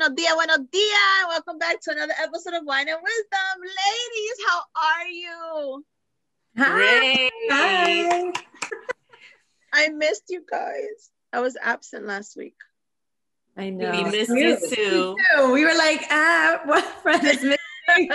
[0.00, 1.28] Buenos dias, buenos dias, buenos.
[1.28, 3.60] Welcome back to another episode of Wine and Wisdom.
[3.60, 5.84] Ladies, how are you?
[6.56, 7.30] Hi.
[7.50, 8.32] Hi.
[9.74, 11.10] I missed you guys.
[11.34, 12.54] I was absent last week.
[13.58, 13.90] I know.
[13.90, 15.16] We missed you too.
[15.52, 18.08] We were like, ah, what friend is missing?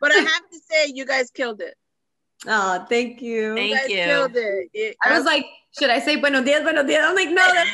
[0.00, 1.74] but I have to say, you guys killed it.
[2.46, 3.54] Oh, thank you.
[3.54, 3.76] Thank you.
[3.76, 3.96] Guys you.
[3.96, 4.70] Killed it.
[4.72, 5.44] it I was like,
[5.78, 7.04] should I say buenos dias, buenos dias?
[7.04, 7.70] I'm like, no, that's,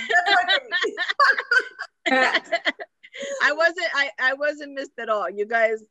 [2.07, 2.51] that's
[3.43, 5.29] I wasn't I, I wasn't missed at all.
[5.29, 5.83] You guys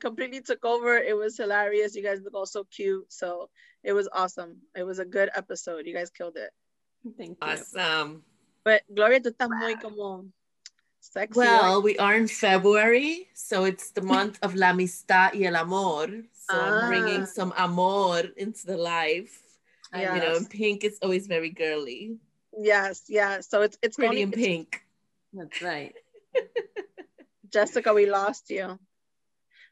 [0.00, 0.96] completely took over.
[0.96, 1.94] It was hilarious.
[1.94, 3.12] You guys look all so cute.
[3.12, 3.48] So
[3.84, 4.58] it was awesome.
[4.76, 5.86] It was a good episode.
[5.86, 6.50] You guys killed it.
[7.16, 7.48] Thank you.
[7.48, 8.22] Awesome.
[8.64, 10.26] But Gloria, tú estás muy como
[11.00, 11.38] sexy.
[11.38, 16.08] Well, we are in February, so it's the month of la amistad y el amor.
[16.32, 16.80] So Ah.
[16.82, 19.47] I'm bringing some amor into the life.
[19.92, 20.14] Yes.
[20.14, 22.16] You know, and pink is always very girly.
[22.58, 23.40] Yes, yeah.
[23.40, 24.84] So it's it's Pretty going in pink.
[25.32, 25.94] That's right.
[27.52, 28.78] Jessica, we lost you.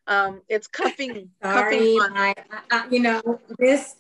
[0.06, 1.31] Um, it's cuffing.
[1.42, 2.14] Sorry, cuffing month.
[2.17, 3.97] I, I, I- you know this.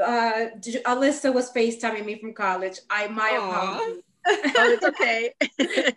[0.00, 0.46] Uh,
[0.86, 2.78] Alyssa was FaceTiming me from college.
[2.88, 3.50] I my Aw.
[3.50, 4.02] apologies.
[4.26, 5.32] oh, it's okay.
[5.40, 5.96] it,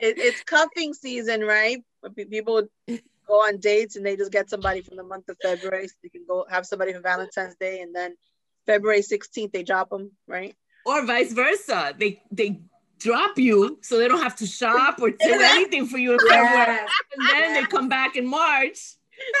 [0.00, 1.82] it's cuffing season, right?
[2.16, 5.86] People go on dates and they just get somebody from the month of February.
[5.88, 8.14] So you can go have somebody for Valentine's Day, and then
[8.68, 10.54] February 16th they drop them, right?
[10.86, 11.94] Or vice versa.
[11.98, 12.60] They they
[12.98, 16.78] drop you so they don't have to shop or do anything for you in February.
[16.78, 16.90] Yes.
[17.18, 18.78] And then they come back in March.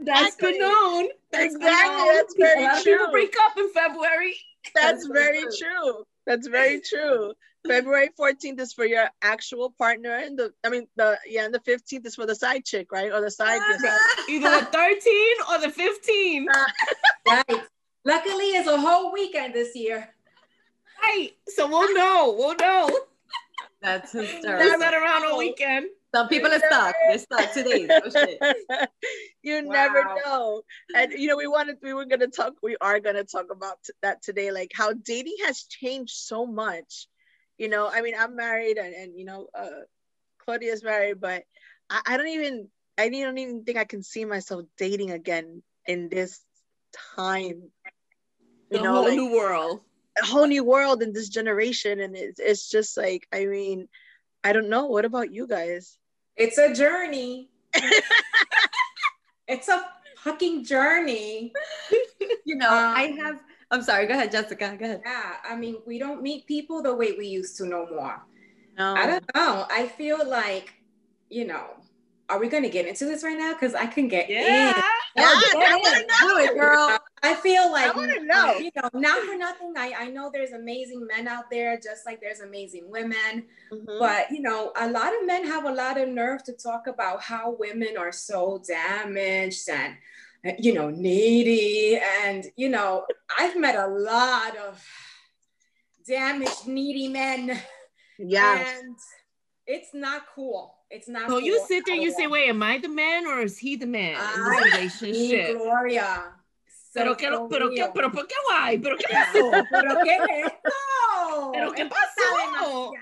[0.00, 0.52] That's Exactly.
[0.52, 1.08] been known.
[1.30, 2.14] That's been Exactly, known.
[2.16, 4.34] that's very A lot of people break up in February.
[4.74, 5.50] That's That's very true.
[5.60, 6.04] true.
[6.26, 7.34] That's very true.
[7.66, 11.60] February 14th is for your actual partner, and the I mean the yeah, and the
[11.60, 13.12] 15th is for the side chick, right?
[13.12, 13.60] Or the side.
[13.70, 16.46] your side- Either the 13 or the 15.
[17.28, 17.62] Right.
[18.04, 20.08] Luckily, it's a whole weekend this year.
[21.02, 21.30] Right.
[21.48, 22.34] So we'll know.
[22.36, 23.00] We'll know.
[23.80, 24.78] That's We're hysterical.
[24.78, 25.86] not around all weekend.
[26.14, 26.94] Some people are stuck.
[27.08, 27.88] They're stuck today.
[27.90, 28.38] Oh, shit.
[29.42, 30.62] you never know.
[30.94, 33.94] And you know, we wanted we were gonna talk, we are gonna talk about t-
[34.02, 37.08] that today, like how dating has changed so much.
[37.56, 39.84] You know, I mean, I'm married and, and you know, uh
[40.44, 41.44] Claudia's married, but
[41.88, 46.08] I, I don't even I don't even think I can see myself dating again in
[46.10, 46.40] this
[47.16, 47.70] time.
[48.72, 49.80] The know, whole like, new world.
[50.22, 52.00] a whole new world in this generation.
[52.00, 53.88] And it's it's just like, I mean,
[54.44, 54.86] I don't know.
[54.86, 55.98] What about you guys?
[56.36, 57.50] It's a journey.
[59.48, 59.84] it's a
[60.18, 61.52] fucking journey.
[62.44, 63.40] You know, Um, I have.
[63.70, 64.06] I'm sorry.
[64.06, 64.76] Go ahead, Jessica.
[64.78, 65.02] Go ahead.
[65.06, 68.20] Yeah, I mean, we don't meet people the way we used to no more.
[68.76, 68.94] No.
[68.94, 69.64] I don't know.
[69.70, 70.74] I feel like,
[71.30, 71.64] you know,
[72.28, 73.52] are we going to get into this right now?
[73.54, 74.42] Because I can get in.
[74.44, 74.82] Yeah.
[75.16, 76.98] Yeah, I wanna Do it, girl.
[77.24, 78.56] I feel like, I wanna know.
[78.58, 79.74] you know, not for nothing.
[79.76, 83.46] I, I know there's amazing men out there, just like there's amazing women.
[83.72, 83.98] Mhm.
[84.00, 87.22] But, you know, a lot of men have a lot of nerve to talk about
[87.22, 89.94] how women are so damaged and,
[90.44, 92.00] uh, you know, needy.
[92.24, 93.06] And, you know,
[93.38, 94.84] I've met a lot of
[96.06, 97.56] damaged, needy men.
[98.18, 98.64] Yeah.
[98.80, 98.96] And
[99.66, 100.74] it's not cool.
[100.90, 101.40] It's not So cool.
[101.40, 103.86] you sit there and you say, wait, am I the man or is he the
[103.86, 105.56] man in this relationship?
[105.58, 106.34] Gloria.
[106.94, 107.92] Pero, So que, for pero, que, real.
[107.94, 108.78] pero, ¿por qué guay?
[108.78, 109.50] ¿Pero qué pasó?
[109.70, 111.50] ¿Pero qué es esto?
[111.52, 112.92] ¿Pero qué pasó?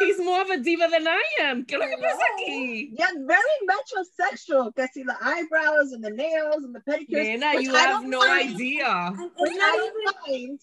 [0.00, 1.64] He's more of a diva than I am.
[1.66, 2.34] ¿Qué es lo que pasa Hello.
[2.34, 2.90] aquí?
[2.96, 4.74] Yeah, very metrosexual.
[4.74, 7.22] Que si the eyebrows and the nails and the pedicures.
[7.22, 9.12] Nena, you I have no mind, idea.
[9.36, 10.60] It's not don't even, mind.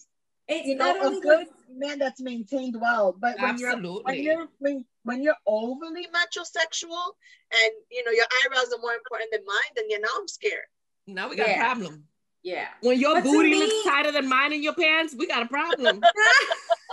[0.48, 3.14] it's You not know, a only good man that's maintained well.
[3.16, 7.14] But when you're when you're when, when you're overly metrosexual
[7.62, 10.66] and you know your eyebrows are more important than mine, then you know I'm scared.
[11.08, 12.04] Now we got a problem.
[12.42, 12.66] yeah.
[12.82, 15.46] When your But booty me- looks tighter than mine in your pants, we got a
[15.46, 16.02] problem.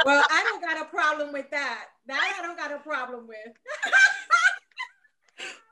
[0.03, 1.85] Well, I don't got a problem with that.
[2.05, 3.37] That I don't got a problem with.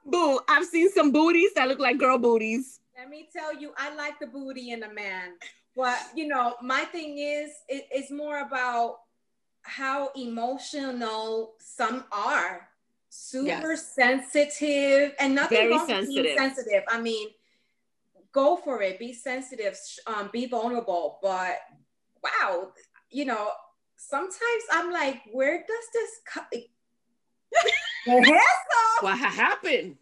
[0.05, 2.79] Boo, I've seen some booties that look like girl booties.
[2.97, 5.33] Let me tell you, I like the booty in a man.
[5.75, 8.99] But you know, my thing is, it, it's more about
[9.63, 12.67] how emotional some are.
[13.09, 13.93] Super Yes.
[13.93, 16.37] sensitive, and nothing Very wrong with being sensitive.
[16.37, 16.83] sensitive.
[16.87, 17.27] I mean,
[18.33, 18.99] go for it.
[18.99, 19.77] Be sensitive.
[20.07, 21.19] Um, be vulnerable.
[21.21, 21.57] But
[22.23, 22.71] wow,
[23.09, 23.49] you know,
[23.95, 26.45] sometimes I'm like, where does this come?
[26.51, 29.01] The hair stuff.
[29.01, 29.95] What happened?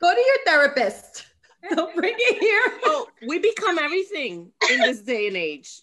[0.00, 1.26] Go to your therapist.
[1.70, 2.62] Don't bring it here.
[2.84, 5.80] Oh, we become everything in this day and age.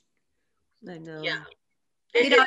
[0.88, 1.21] I know.
[1.24, 1.44] Yeah.
[2.13, 2.45] You know,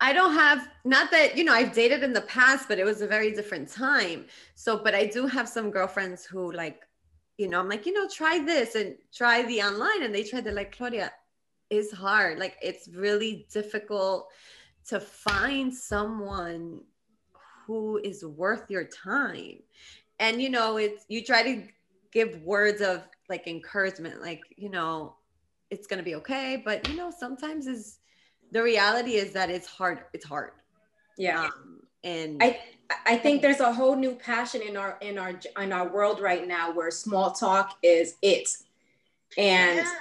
[0.00, 3.00] I don't have not that you know I've dated in the past, but it was
[3.00, 4.26] a very different time.
[4.54, 6.82] So, but I do have some girlfriends who like,
[7.38, 10.44] you know, I'm like, you know, try this and try the online, and they tried
[10.44, 11.12] to like Claudia,
[11.70, 12.38] is hard.
[12.38, 14.28] Like it's really difficult
[14.86, 16.80] to find someone
[17.66, 19.58] who is worth your time.
[20.20, 21.66] And you know, it's you try to
[22.12, 25.16] give words of like encouragement, like, you know,
[25.70, 26.62] it's gonna be okay.
[26.64, 27.98] But you know, sometimes is
[28.52, 30.52] the reality is that it's hard, it's hard.
[31.16, 31.44] Yeah.
[31.46, 32.60] Um, and I
[33.06, 36.46] I think there's a whole new passion in our in our in our world right
[36.46, 38.48] now where small talk is it.
[39.36, 39.92] And Yeah.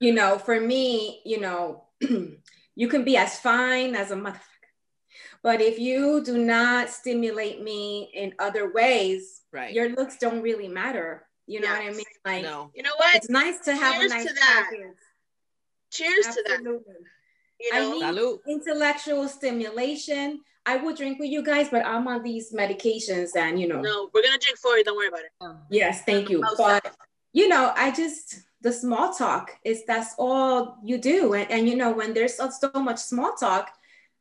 [0.00, 1.84] you know, for me, you know,
[2.74, 4.40] you can be as fine as a motherfucker.
[5.42, 9.72] But if you do not stimulate me in other ways, Right.
[9.74, 11.26] your looks don't really matter.
[11.46, 12.04] You know what I mean?
[12.24, 12.70] Like no.
[12.74, 13.14] You know what?
[13.16, 14.68] it's nice to have Cheers a nice to that.
[14.70, 14.96] package.
[15.90, 16.52] Cheers to that.
[16.58, 16.94] Absolutely.
[17.60, 18.38] You I know, need- Salud.
[18.48, 20.40] Intellectual stimulation.
[20.64, 23.80] I would drink with you guys, but I'm on these medications and you know.
[23.80, 24.84] no, we're gonna drink for you.
[24.84, 25.32] Don't worry about it.
[25.40, 26.44] um, Yes, thank you.
[26.56, 26.94] But
[27.32, 31.34] you know, I just the small talk is that's all you do.
[31.34, 33.70] And, and you know, when there's so, so much small talk,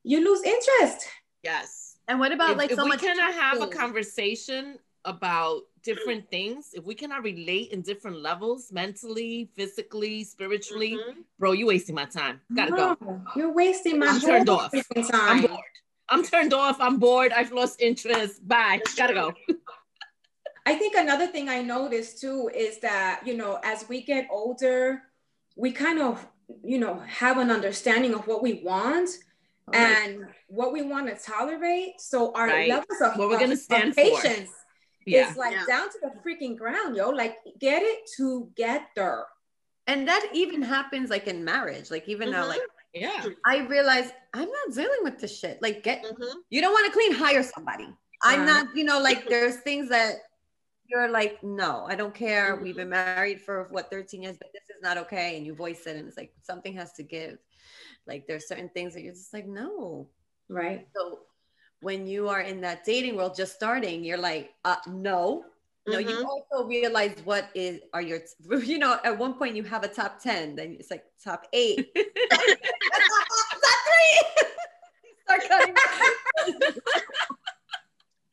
[0.04, 1.08] you lose interest.
[1.44, 1.98] Yes.
[2.08, 6.30] and what about if, like if so we much cannot have a conversation about different
[6.30, 11.24] things, if we cannot relate in different levels, mentally, physically, spiritually, Mhm.
[11.40, 12.42] bro, you're wasting my time.
[12.54, 13.22] Gotta go.
[13.36, 14.72] You're wasting my I'm turned off.
[14.72, 15.42] freaking I'm time.
[15.48, 15.64] bored.
[16.12, 16.78] I'm turned off.
[16.80, 17.32] I'm bored.
[17.32, 18.46] I've lost interest.
[18.48, 18.82] Bye.
[18.98, 19.34] Gotta go.
[20.66, 25.02] I think another thing I noticed too is that, you know, as we get older,
[25.56, 26.28] we kind of,
[26.64, 29.10] you know, have an understanding of what we want
[29.74, 32.00] and what we want to tolerate.
[32.00, 32.70] So our Right.
[32.70, 34.02] levels of, What we're gonna of- of stand for.
[34.02, 34.52] patience
[35.06, 35.32] Yeah.
[35.32, 35.66] is like Yeah.
[35.66, 37.10] down to the freaking ground, yo.
[37.10, 39.26] Like get it together.
[39.88, 42.50] and that even happens like in marriage like even now Mhm.
[42.50, 42.62] like
[42.94, 43.26] Yeah.
[43.46, 45.62] i realize i'm not dealing with this shit.
[45.62, 46.34] Like get Mhm.
[46.50, 47.88] you don't want to clean hire somebody.
[48.24, 50.16] I'm not you know like there's things that
[50.88, 52.58] you're like no i don't care.
[52.58, 55.88] We've been married for what 13 years but this is not okay and you voice
[55.88, 57.38] it and it's like something has to give.
[58.08, 60.08] Like there's certain things that you're just like no.
[60.50, 60.88] Right.
[60.96, 61.20] so
[61.82, 65.46] when you are in that dating world just starting you're like uh no
[65.88, 66.26] no you Mhm.
[66.26, 68.20] also realize what is are your
[68.64, 71.90] you know at one point you have a top 10 then it's like top eight
[71.96, 72.44] top
[73.88, 74.14] three
[75.26, 75.76] start cutting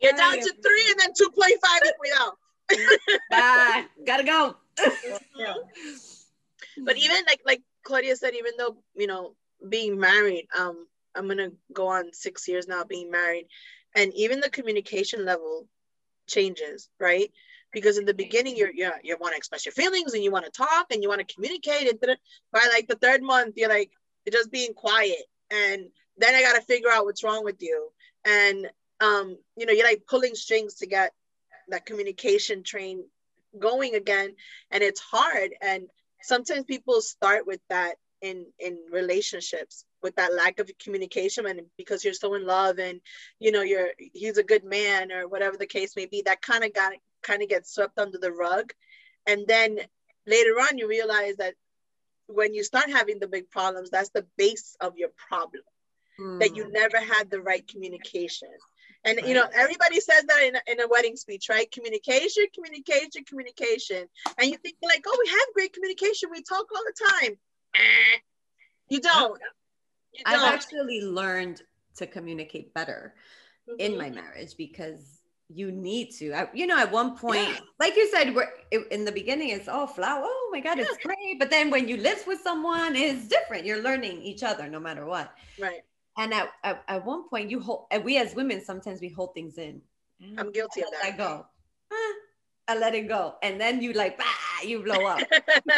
[0.01, 2.39] You're down to three and then 2.5 if we out.
[3.31, 3.85] Bye.
[4.07, 4.57] Gotta go.
[5.37, 5.55] Yeah.
[6.85, 9.35] But even like like Claudia said, even though you know
[9.69, 10.87] being married, um,
[11.17, 13.49] I'm gonna go on six years now being married,
[13.97, 15.67] and even the communication level
[16.29, 17.31] changes, right?
[17.73, 20.47] Because in the beginning, you're yeah you want to express your feelings and you want
[20.47, 22.01] to talk and you want to communicate, and
[22.53, 23.91] by like the third month, you're like
[24.25, 27.91] you're just being quiet, and then I gotta figure out what's wrong with you,
[28.25, 28.71] and
[29.01, 31.13] um, you know, you're like pulling strings to get
[31.69, 33.05] that communication train
[33.59, 34.35] going again,
[34.71, 35.51] and it's hard.
[35.61, 35.89] And
[36.23, 42.05] sometimes people start with that in in relationships with that lack of communication and because
[42.05, 43.01] you're so in love and
[43.39, 46.65] you know you're he's a good man or whatever the case may be that kind
[46.65, 46.93] of got
[47.23, 48.73] kind of gets swept under the rug
[49.27, 49.79] and then
[50.27, 51.55] later on you realize that
[52.27, 55.63] when you start having the big problems that's the base of your problem
[56.19, 56.73] that you hmm.
[56.73, 58.49] never had the right communication.
[59.05, 61.71] And you know, everybody says that in a, in a wedding speech, right?
[61.71, 64.07] Communication, communication, communication.
[64.37, 66.31] And you think like, oh, we have great communication.
[66.33, 67.39] We talk all the time.
[68.89, 69.41] You don't.
[70.27, 71.63] I've actually learned
[71.97, 73.15] to communicate better
[73.79, 73.99] in Mhm.
[73.99, 76.33] my marriage because you need to.
[76.33, 77.61] I, you know, at one point, Yeah.
[77.79, 80.23] like you said, we're, it, in the beginning, it's all flower.
[80.25, 81.39] Oh my God, it's great.
[81.39, 83.65] But then when you live with someone, it's different.
[83.65, 85.35] You're learning each other no matter what.
[85.59, 85.83] right.
[86.19, 89.57] And at, at, at one point, you hold, we as women, sometimes we hold things
[89.57, 89.81] in.
[90.37, 91.47] I'm guilty of that I go.
[91.93, 92.13] Ah,
[92.67, 93.37] I let it go.
[93.43, 94.25] And then you like, bah,
[94.65, 95.23] you blow up.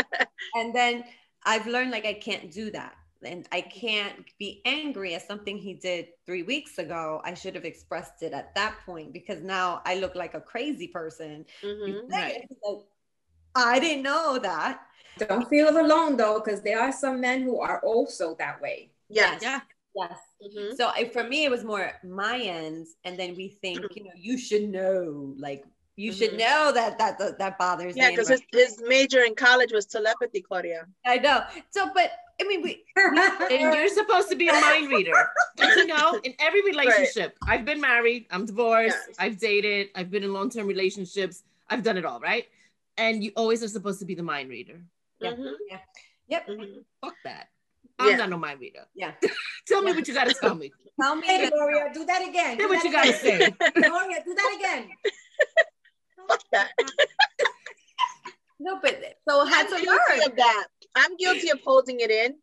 [0.55, 1.05] and then
[1.45, 2.95] I've learned like I can't do that.
[3.23, 7.21] And I can't be angry at something he did three weeks ago.
[7.25, 10.89] I should have expressed it at that point because now I look like a crazy
[10.89, 11.45] person.
[11.63, 12.03] Mhm.
[12.09, 12.49] Right.
[12.67, 12.79] Like,
[13.55, 14.81] I didn't know that.
[15.19, 18.91] Don't feel alone though, because there are some men who are also that way.
[19.09, 19.43] Yes.
[19.43, 19.61] Yeah.
[19.95, 20.19] Yes.
[20.43, 20.77] Mhm.
[20.77, 24.11] So I, for me, it was more my ends, and then we think, you know,
[24.17, 25.65] you should know, like
[25.97, 26.39] you should Mhm.
[26.39, 28.13] know that that that, that bothers Yeah, me.
[28.13, 30.87] because his, his major in college was telepathy, Claudia.
[31.05, 31.43] I know.
[31.71, 35.13] So, but I mean, we And you're supposed to be a mind reader.
[35.59, 36.19] To know.
[36.25, 39.17] In every relationship, I've been married, I'm divorced, Yes.
[39.19, 42.47] I've dated, I've been in long term relationships, I've done it all, right?
[42.97, 44.81] And you always are supposed to be the mind reader.
[45.21, 45.33] Yeah.
[45.33, 45.53] Mhm.
[46.29, 46.47] yep.
[46.49, 46.85] Mhm.
[47.03, 47.49] Fuck that.
[47.99, 48.17] I'm Yeah.
[48.17, 48.87] not no mind reader.
[48.95, 49.13] Yeah.
[49.67, 50.73] tell me what you got to tell me.
[51.01, 52.57] Tell me Hey, Gloria, do that again.
[52.57, 53.39] Say Do what that you got to say.
[53.75, 54.89] Gloria, do that again.
[56.29, 56.71] Fuck that.
[58.61, 60.31] No, but so had I'm to guilty learn.
[60.31, 60.67] of that.
[60.95, 62.35] I'm guilty of holding it in,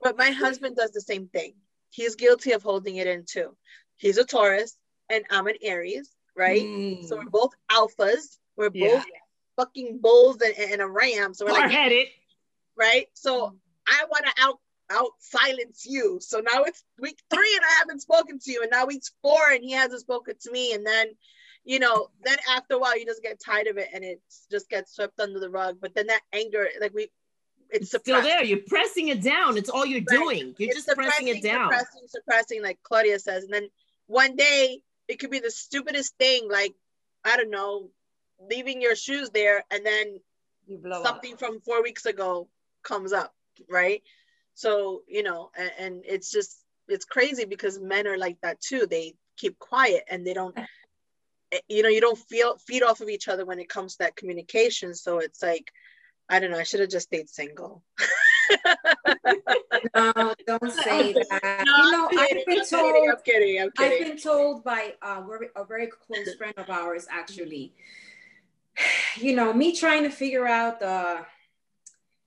[0.00, 1.54] but my husband does the same thing.
[1.90, 3.56] he's guilty of holding it in too.
[3.96, 4.76] He's a Taurus
[5.10, 6.62] and I'm an Aries, right?
[6.62, 7.04] Mm.
[7.06, 8.38] So we're both alphas.
[8.56, 8.88] We're Yeah.
[8.96, 9.04] both
[9.56, 11.34] fucking bulls and, and a ram.
[11.34, 12.08] So we're like, hard-headed.
[12.76, 13.06] right?
[13.14, 13.54] So
[13.86, 14.58] I want to out
[14.90, 16.18] out silence you.
[16.20, 19.50] So now it's week three and I haven't spoken to you, and now week four
[19.52, 21.06] and he hasn't spoken to me, and then.
[21.64, 24.68] You know, then after a while, you just get tired of it, and it just
[24.68, 25.78] gets swept under the rug.
[25.80, 27.08] But then that anger, like we,
[27.70, 28.44] it's, It's still there.
[28.44, 29.56] You're pressing it down.
[29.56, 30.06] It's all you're Right.
[30.08, 30.54] doing.
[30.58, 31.72] You're It's just pressing it down.
[31.72, 33.44] Suppressing, suppressing, like Claudia says.
[33.44, 33.68] And then
[34.06, 36.74] one day it could be the stupidest thing, like,
[37.24, 37.90] I don't know,
[38.50, 40.20] leaving your shoes there and then
[40.66, 41.06] You blow up.
[41.06, 42.48] something from four weeks ago
[42.82, 43.34] comes up,
[43.70, 44.02] right?
[44.54, 48.86] So, you know, and, and it's just, it's crazy because men are like that too.
[48.86, 50.56] They keep quiet and they don't,
[51.68, 54.16] you know, you don't feel feed off of each other when it comes to that
[54.16, 54.94] communication.
[54.94, 55.72] So it's like,
[56.28, 57.82] I don't know, I should have just stayed single.
[59.94, 61.64] No, don't say that.
[61.64, 64.16] No, you know, I'm I've kidding, been I'm kidding, told I'm kidding, I'm I've been
[64.16, 65.22] told by uh,
[65.56, 67.72] a very close friend of ours, actually,
[69.16, 71.24] you know, me trying to figure out the,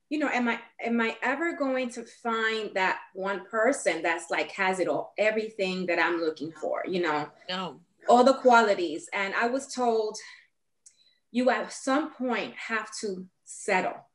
[0.10, 4.52] you know, am I am I ever going to find that one person that's like
[4.52, 7.80] has it all, everything that I'm looking for, you know, No.
[8.10, 9.10] All the qualities.
[9.14, 10.18] And I was told,
[11.32, 14.06] you at some point have to settle.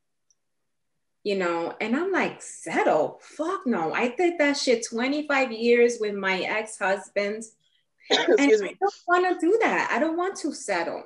[1.24, 3.20] You know, and I'm like, settle?
[3.22, 3.92] Fuck no.
[3.92, 7.44] I did that shit 25 years with my ex-husband.
[8.10, 9.90] And Excuse I don't want to do that.
[9.92, 11.04] I don't want to settle.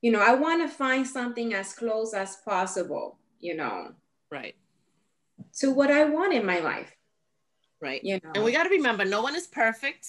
[0.00, 3.92] You know, I want to find something as close as possible, you know,
[4.30, 4.54] Right.
[5.58, 6.94] to what I want in my life,
[7.80, 8.02] Right.
[8.04, 8.30] you know.
[8.36, 10.06] And we got to remember, no one is perfect.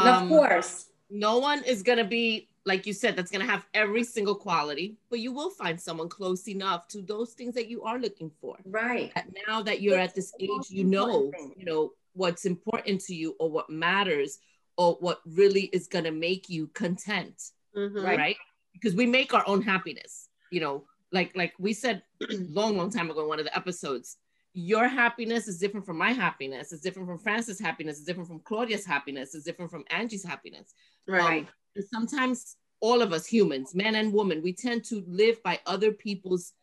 [0.00, 0.86] And of Um, course.
[1.10, 4.34] no one is going to be like you said that's going to have every single
[4.34, 8.30] quality but you will find someone close enough to those things that you are looking
[8.40, 9.10] for Right.
[9.16, 11.54] And now that you're at this age you know thing.
[11.56, 14.38] you know what's important to you or what matters
[14.76, 18.04] or what really is going to make you content Mhm.
[18.04, 18.36] right.
[18.74, 22.02] because we make our own happiness you know like like we said
[22.60, 24.18] long long time ago in one of the episodes
[24.52, 28.40] your happiness is different from my happiness it's different from francis happiness it's different from
[28.40, 30.74] claudia's happiness it's different from angie's happiness
[31.06, 31.42] Right.
[31.42, 35.60] um, and sometimes all of us humans, men and women, we tend to live by
[35.66, 36.54] other people's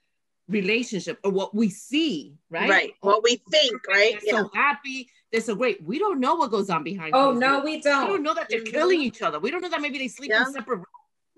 [0.49, 2.67] relationship or what we see, right?
[2.69, 2.93] right.
[3.01, 4.15] What we think, right?
[4.25, 5.83] They're so happy, they're so great.
[5.83, 7.11] We don't know what goes on behind.
[7.13, 7.63] Oh, no, doors.
[7.65, 8.23] we we don't We don't.
[8.23, 8.71] know that they're Mhm.
[8.71, 9.39] killing each other.
[9.39, 10.47] We don't know that maybe they sleep Yeah.
[10.47, 10.87] in separate rooms.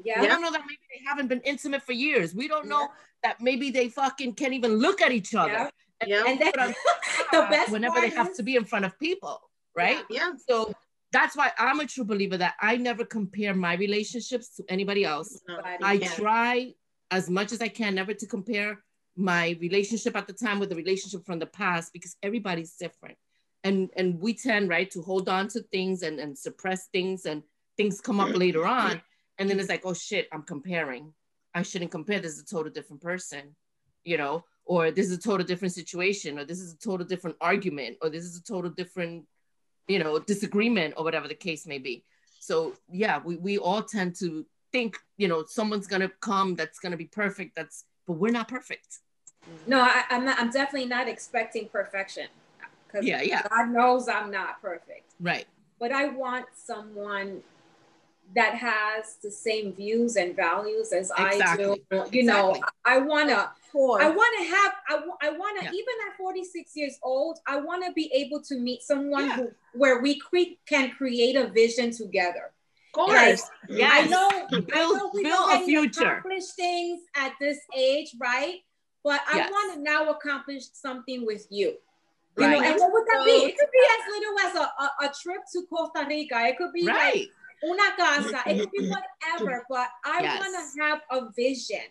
[0.01, 0.22] Yeah.
[0.22, 2.34] We don't know that maybe they haven't been intimate for years.
[2.34, 2.88] We don't know
[3.24, 5.70] that maybe they fucking can't even look at each other.
[6.06, 6.24] Yeah.
[6.27, 6.51] And then
[7.32, 9.39] the best whenever part they have is- to be in front of people,
[9.75, 10.03] right?
[10.10, 10.32] Yeah.
[10.48, 10.74] So
[11.12, 15.41] that's why I'm a true believer that I never compare my relationships to anybody else.
[15.48, 15.58] No.
[15.58, 16.08] But I Yeah.
[16.10, 16.74] try
[17.12, 18.84] as much as I can never to compare
[19.15, 23.18] my relationship at the time with the relationship from the past because everybody's different.
[23.63, 27.44] And and we tend right to hold on to things and, and suppress things and
[27.75, 29.01] things come up later on.
[29.38, 31.13] And then it's like, oh shit, I'm comparing.
[31.53, 32.20] I shouldn't compare.
[32.20, 33.56] This is a total different person,
[34.03, 37.36] you know, or this is a total different situation, or this is a total different
[37.42, 39.26] argument, or this is a total different,
[39.88, 42.04] you know, disagreement, or whatever the case may be.
[42.40, 46.98] So yeah, we, we all tend to think, you know, someone's gonna come that's gonna
[46.98, 47.56] be perfect.
[47.56, 49.00] That's but we're not perfect.
[49.66, 50.40] No, I, I'm not.
[50.40, 52.28] I'm definitely not expecting perfection.
[52.86, 53.42] Because Yeah, yeah.
[53.50, 55.16] God knows I'm not perfect.
[55.20, 55.48] Right.
[55.80, 57.42] But I want someone
[58.36, 61.82] that has the same views and values as Exactly.
[61.92, 62.16] I do.
[62.16, 63.50] You know, I wanna.
[63.76, 64.74] I want to have.
[64.90, 65.72] I, I want to Yeah.
[65.72, 67.40] even at 46 years old.
[67.48, 69.36] I want to be able to meet someone Yeah.
[69.38, 72.52] who where we cre- can create a vision together.
[72.88, 73.12] Of course.
[73.70, 73.92] Like, Yes.
[73.94, 76.04] I know, I Build- know we've build a future.
[76.08, 78.64] accomplished things at this age, right?
[79.04, 79.52] But I Yes.
[79.52, 81.78] want to now accomplish something with you.
[82.38, 82.52] You Right.
[82.60, 83.32] know, and what would that be?
[83.32, 86.48] It could be as little as a, a, a trip to Costa Rica.
[86.48, 87.28] It could be like Right.
[87.64, 88.42] una casa.
[88.50, 89.66] It could be whatever.
[89.70, 90.40] But I Yes.
[90.40, 91.86] want to have a vision.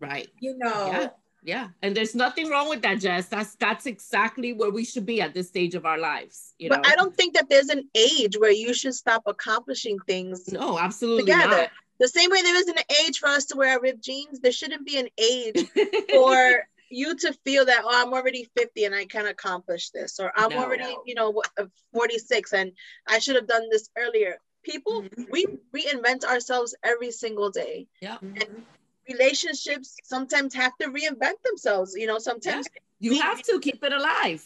[0.00, 0.28] Right.
[0.40, 1.08] You know, Yeah.
[1.42, 1.68] Yeah.
[1.82, 3.28] And there's nothing wrong with that, Jess.
[3.28, 6.52] That's that's exactly where we should be at this stage of our lives.
[6.58, 6.76] You know.
[6.76, 10.78] But I don't think that there's an age where you should stop accomplishing things no,
[10.78, 11.68] absolutely together.
[11.98, 14.52] The same way there isn't an age for us to wear our ripped jeans, there
[14.52, 15.58] shouldn't be an age
[16.10, 20.32] for you to feel that, oh, I'm already 50 and I can accomplish this, or
[20.34, 20.58] I'm No.
[20.64, 22.72] already, you know, uh, 46 and
[23.06, 24.38] I should have done this earlier.
[24.64, 25.24] People, Mm-hmm.
[25.30, 27.86] we reinvent ourselves every single day.
[28.02, 28.18] yeah.
[28.22, 28.62] Mhm.
[29.08, 31.94] Relationships sometimes have to reinvent themselves.
[31.96, 34.44] You know, sometimes You have to keep it alive.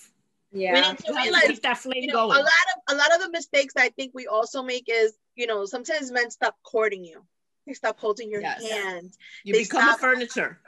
[0.52, 2.66] we yeah, need to You have to realize keep that flame you know, a lot
[2.72, 6.10] of a lot of the mistakes I think we also make is, you know, sometimes
[6.12, 7.24] men stop courting you.
[7.66, 8.62] they stop holding your Yes.
[8.70, 10.58] hand You They become a stop- furniture.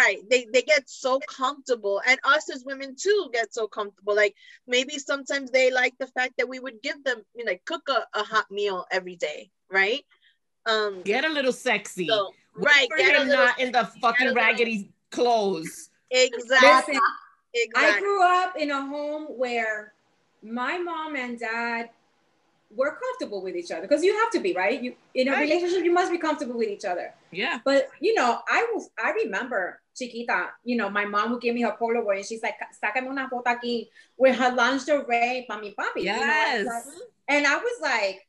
[0.00, 4.34] right they they get so comfortable and us as women too get so comfortable like
[4.66, 7.82] maybe sometimes they like the fact that we would give them you know like cook
[7.88, 10.04] a, a hot meal every day right
[10.66, 12.06] um Get a little sexy.
[12.06, 15.90] so right We're get a here little, not in the fucking raggedy clothes.
[16.10, 19.94] exactly Listen, I grew up in a home where
[20.42, 21.90] my mom and dad
[22.70, 24.82] were comfortable with each other because you have to be right.
[24.82, 25.48] You in a Right.
[25.48, 27.14] relationship, you must be comfortable with each other.
[27.30, 27.60] Yeah.
[27.64, 31.62] But you know, I was I remember chiquita, you know, my mom would give me
[31.62, 36.00] her Polaroid and she's like, "Sácame una foto aquí with her lingerie pa mi papi."
[36.02, 36.66] you know, Yes.
[37.28, 38.26] and I was like,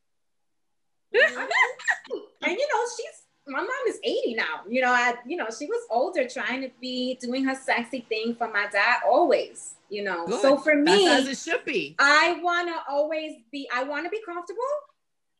[1.13, 4.61] and you know, she's my mom is 80 now.
[4.67, 8.35] You know, I you know, she was older trying to be doing her sexy thing
[8.35, 10.25] for my dad always, you know.
[10.27, 10.41] Good.
[10.41, 11.95] So for me, That's me, as it should be.
[11.99, 14.61] I wanna always be I wanna be comfortable,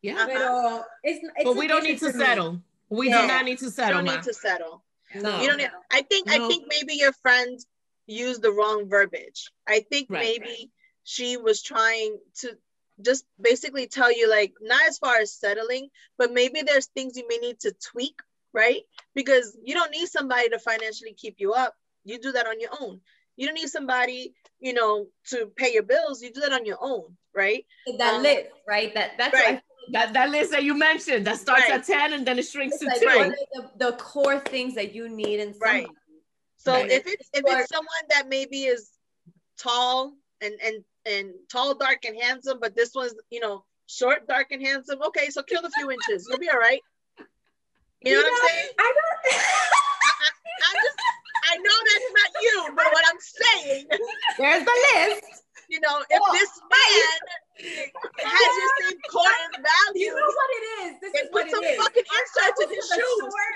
[0.01, 0.25] Yeah.
[0.25, 2.25] but uh, it's, it's But we don't need to difference for me.
[2.25, 2.61] settle.
[2.89, 3.21] We Yeah.
[3.21, 4.15] do not need to you settle, don't ma.
[4.15, 4.83] need to settle
[5.15, 5.41] No.
[5.41, 7.59] you don't need, i think i think maybe your friend
[8.05, 10.21] used the wrong verbiage i think Right.
[10.39, 10.71] maybe
[11.03, 12.57] she was trying to
[13.03, 15.87] just basically tell you like not as far as settling
[16.17, 18.19] but maybe there's things you may need to tweak
[18.53, 18.81] right
[19.13, 21.73] because you don't need somebody to financially keep you up
[22.05, 22.99] you do that on your own
[23.35, 26.77] you don't need somebody you know to pay your bills you do that on your
[26.81, 27.65] own right
[27.99, 28.93] that Um, list, right?
[28.95, 29.61] That that's right.
[29.93, 31.79] That, that list that you mentioned that starts Right.
[31.79, 33.05] at 10 and then it shrinks It's to like two.
[33.05, 35.87] what are the, the core things that you need in Right.
[36.57, 38.89] So if it's if it's someone that maybe is
[39.57, 44.47] tall and and and tall, dark, and handsome, but this one's you know short, dark,
[44.51, 46.81] and handsome, okay, so kill a few inches, you'll be all right.
[48.01, 48.69] You know what I'm saying?
[48.79, 49.41] I don't
[50.63, 50.97] I just
[51.49, 53.85] I know that's not you, but what I'm saying,
[54.37, 55.23] There's the list.
[55.69, 57.19] you know, if Oh, this man
[58.27, 59.23] has your same core
[59.55, 60.99] and You know what it is?
[61.01, 61.77] This is what some is.
[61.77, 63.19] fucking I inserts in his shoes.
[63.21, 63.55] short,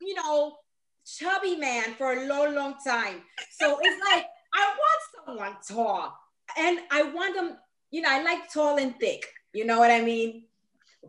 [0.00, 0.56] you know,
[1.04, 3.22] chubby man for a long, long time.
[3.58, 6.16] So it's like I want someone tall,
[6.56, 7.56] and I want them.
[7.90, 9.26] You know, I like tall and thick.
[9.52, 10.44] You know what I mean?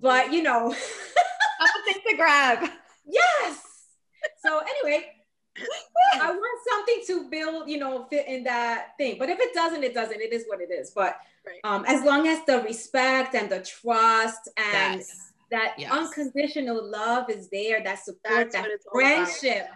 [0.01, 0.73] But you know,
[1.75, 2.69] Something to grab.
[3.05, 3.61] yes.
[4.45, 5.07] So anyway,
[6.21, 7.69] I want something to build.
[7.69, 9.17] You know, fit in that thing.
[9.19, 10.19] But if it doesn't, it doesn't.
[10.21, 10.91] It is what it is.
[10.91, 11.59] But Right.
[11.63, 15.31] um, as long as the respect and the trust and Yes.
[15.51, 15.89] that Yes.
[15.91, 19.27] unconditional love is there, that support, That's that what it's all about.
[19.29, 19.67] friendship,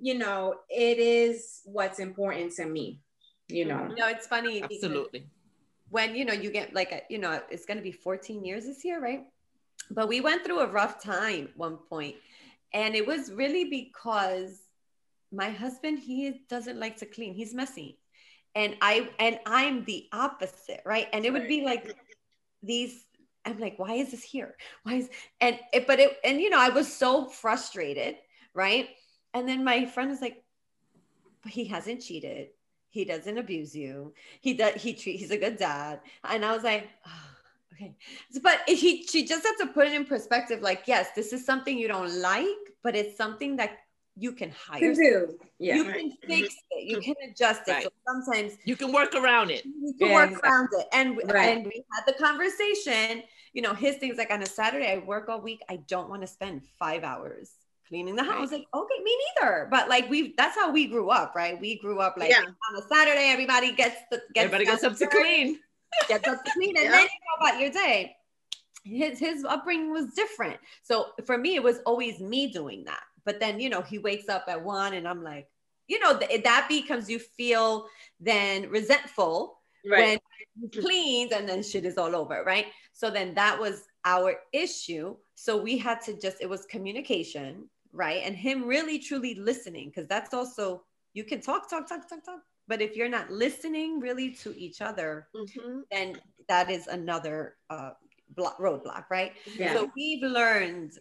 [0.00, 3.00] you know, it is what's important to me,
[3.52, 3.88] you know.
[3.96, 4.62] No, it's funny.
[4.62, 5.26] Absolutely.
[5.90, 8.64] When you know you get like a, you know it's going to be 14 years
[8.64, 9.24] this year, right?
[9.90, 12.16] But we went through a rough time one point,
[12.72, 14.60] and it was really because
[15.30, 17.34] my husband he doesn't like to clean.
[17.34, 17.98] He's messy,
[18.54, 21.08] and I and I'm the opposite, right?
[21.12, 21.94] And it would be like
[22.62, 23.04] these.
[23.44, 24.56] I'm like, why is this here?
[24.84, 25.10] Why is
[25.40, 25.86] and it?
[25.86, 28.16] But it and you know I was so frustrated,
[28.54, 28.88] right?
[29.34, 30.42] And then my friend was like,
[31.42, 32.48] but he hasn't cheated.
[32.92, 34.12] He doesn't abuse you.
[34.42, 34.74] He does.
[34.74, 35.16] He treat.
[35.18, 36.00] He's a good dad.
[36.24, 37.30] And I was like, "Oh,
[37.72, 37.96] okay.
[38.42, 40.60] But he, she just had to put it in perspective.
[40.60, 42.46] Like, yes, this is something you don't like,
[42.82, 43.78] but it's something that
[44.14, 44.80] you can hire.
[44.80, 45.38] To do.
[45.58, 45.76] Yeah.
[45.76, 46.26] You can mm-hmm.
[46.26, 46.84] fix it.
[46.84, 47.72] You can adjust it.
[47.72, 47.84] Right.
[47.84, 49.64] So sometimes You can work around it.
[49.64, 50.50] you can Yeah, work exactly.
[50.50, 50.86] around it.
[50.92, 51.56] And Right.
[51.56, 53.22] and we had the conversation.
[53.54, 55.60] You know, his things like on a Saturday, I work all week.
[55.70, 57.52] I don't want to spend five hours
[57.92, 58.50] cleaning the house.
[58.50, 59.68] Like, okay, me neither.
[59.70, 61.60] But like we, that's how we grew up, right?
[61.60, 62.40] We grew up like Yeah.
[62.40, 65.58] on a Saturday, everybody gets the gets Everybody gets up to clean.
[66.08, 66.90] gets up to clean, and Yeah.
[66.92, 68.16] then you go about your day.
[68.84, 70.58] His his upbringing was different.
[70.82, 73.02] So for me, it was always me doing that.
[73.26, 75.46] But then you know, he wakes up at one, and I'm like,
[75.86, 77.86] you know, th- that becomes you feel
[78.20, 80.20] then resentful Right.
[80.56, 82.66] when he cleans and then shit is all over, right?
[82.92, 85.16] So then that was our issue.
[85.34, 88.22] So we had to just, it was communication, right?
[88.24, 92.40] And him really truly listening, because that's also, you can talk, talk, talk, talk, talk.
[92.68, 95.82] But if you're not listening really to each other, Mhm.
[95.90, 97.92] then that is another uh,
[98.30, 99.32] block, roadblock, right?
[99.58, 99.74] Yeah.
[99.74, 100.98] So we've learned,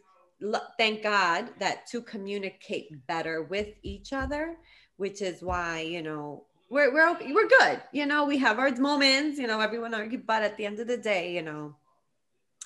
[0.77, 4.57] thank God, that to communicate better with each other,
[4.97, 7.81] which is why you know we're we're okay, we're good.
[7.91, 9.37] You know, we have our moments.
[9.39, 11.75] You know, everyone argues, but at the end of the day, you know,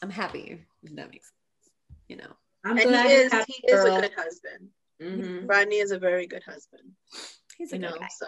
[0.01, 0.65] I'm happy.
[0.83, 1.73] If that makes sense.
[2.07, 2.35] You know,
[2.65, 4.69] I'm And glad he is have he is a good husband.
[5.01, 5.47] Mhm.
[5.47, 6.91] Rodney is a very good husband.
[7.57, 8.07] he's a You good know, guy.
[8.17, 8.27] so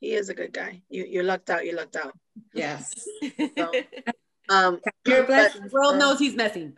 [0.00, 0.82] he is a good guy.
[0.88, 1.64] You you're lucked out.
[1.64, 2.12] You're lucked out.
[2.54, 2.92] Yes.
[3.56, 3.72] So-
[4.50, 5.62] Um, You're a but blessing.
[5.64, 6.72] the world knows he's messy.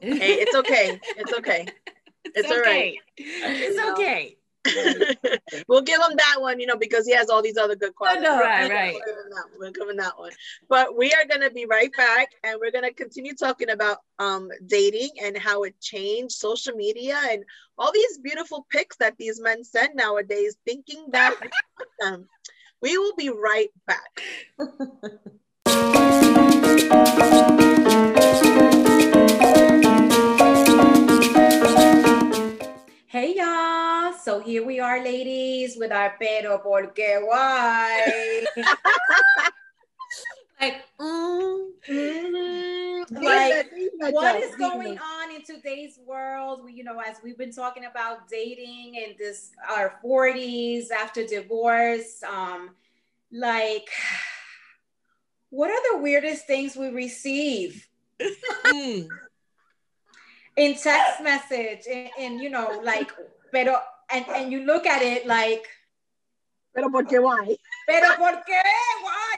[0.00, 1.00] Hey, it's okay.
[1.16, 1.66] It's okay.
[2.24, 2.96] It's all right.
[3.16, 3.92] It's No.
[3.94, 4.36] okay.
[5.68, 8.22] we'll give him that one, you know, because he has all these other good qualities.
[8.22, 8.40] know.
[8.40, 8.92] Right, right.
[8.92, 10.32] We'll give him that, we'll give him that one.
[10.68, 15.10] But we are gonna be right back, and we're gonna continue talking about um dating
[15.22, 17.44] and how it changed social media and
[17.78, 21.48] all these beautiful pics that these men send nowadays, thinking that we
[22.00, 22.28] them.
[22.80, 24.20] We will be right back.
[33.06, 33.81] Hey y'all.
[34.22, 38.46] So here we are, ladies, with our pero porque why.
[40.60, 43.20] Like, mm, Mhm.
[43.20, 43.66] Like,
[44.14, 46.64] what is going on in today's world?
[46.64, 52.22] We, you know, as we've been talking about dating in this our 40s after divorce,
[52.22, 52.76] um,
[53.32, 53.90] like
[55.50, 57.88] what are the weirdest things we receive
[58.64, 59.08] Mm.
[60.54, 63.10] in text message and, and you know, like
[63.50, 63.82] pero
[64.12, 65.66] and, and you look at it like
[66.74, 67.56] Pero porque why?
[67.86, 68.62] pero por qué?
[69.02, 69.36] Why?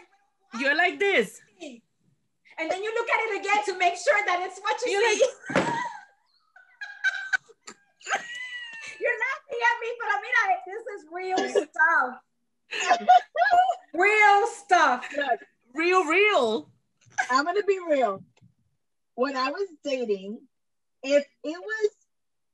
[0.60, 1.40] You're like this.
[2.56, 5.10] And then you look at it again to make sure that it's what you You're
[5.10, 5.26] see.
[9.00, 12.22] You're laughing at me, but mira, this is real stuff.
[13.94, 15.08] real stuff.
[15.16, 15.40] Look,
[15.74, 16.70] Real, real.
[17.30, 18.22] I'm gonna be real.
[19.16, 20.38] When I was dating,
[21.02, 21.90] if it was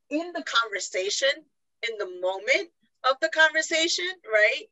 [0.08, 1.28] in the conversation,
[1.88, 2.68] in the moment
[3.08, 4.66] of the conversation, right?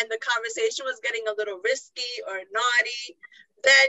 [0.00, 3.04] And the conversation was getting a little risky or naughty,
[3.62, 3.86] then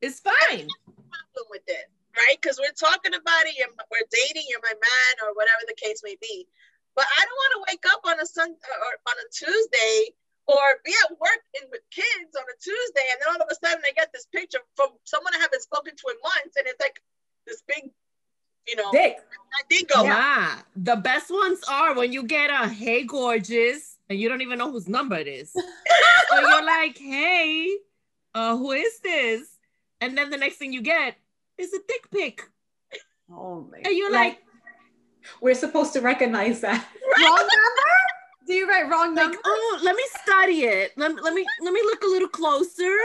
[0.00, 0.66] It's fine.
[0.66, 1.86] problem with it,
[2.16, 2.40] right?
[2.40, 6.02] Because we're talking about it, you're, we're dating, you're my man, or whatever the case
[6.02, 6.48] may be.
[6.96, 10.10] But I don't want to wake up on a sun or on a Tuesday
[10.50, 13.54] or be at work in with kids on a Tuesday, and then all of a
[13.54, 16.80] sudden I get this picture from someone I haven't spoken to in months, and it's
[16.82, 16.98] like
[17.46, 17.86] this big,
[18.66, 19.16] you know, Dick.
[19.68, 20.02] dingo.
[20.04, 20.60] Yeah.
[20.76, 24.70] The best ones are when you get a hey gorgeous and you don't even know
[24.70, 25.52] whose number it is.
[26.30, 27.76] so you're like, hey,
[28.34, 29.48] uh, who is this?
[30.00, 31.16] And then the next thing you get
[31.58, 32.42] is a dick pic.
[33.30, 33.78] oh my.
[33.84, 34.42] And you're Like, like,
[35.40, 36.84] we're supposed to recognize that.
[37.18, 37.90] Wrong number?
[38.46, 39.38] Do you write wrong like, number?
[39.44, 40.92] oh, let me study it.
[40.96, 42.96] Let, let me let me look a little closer.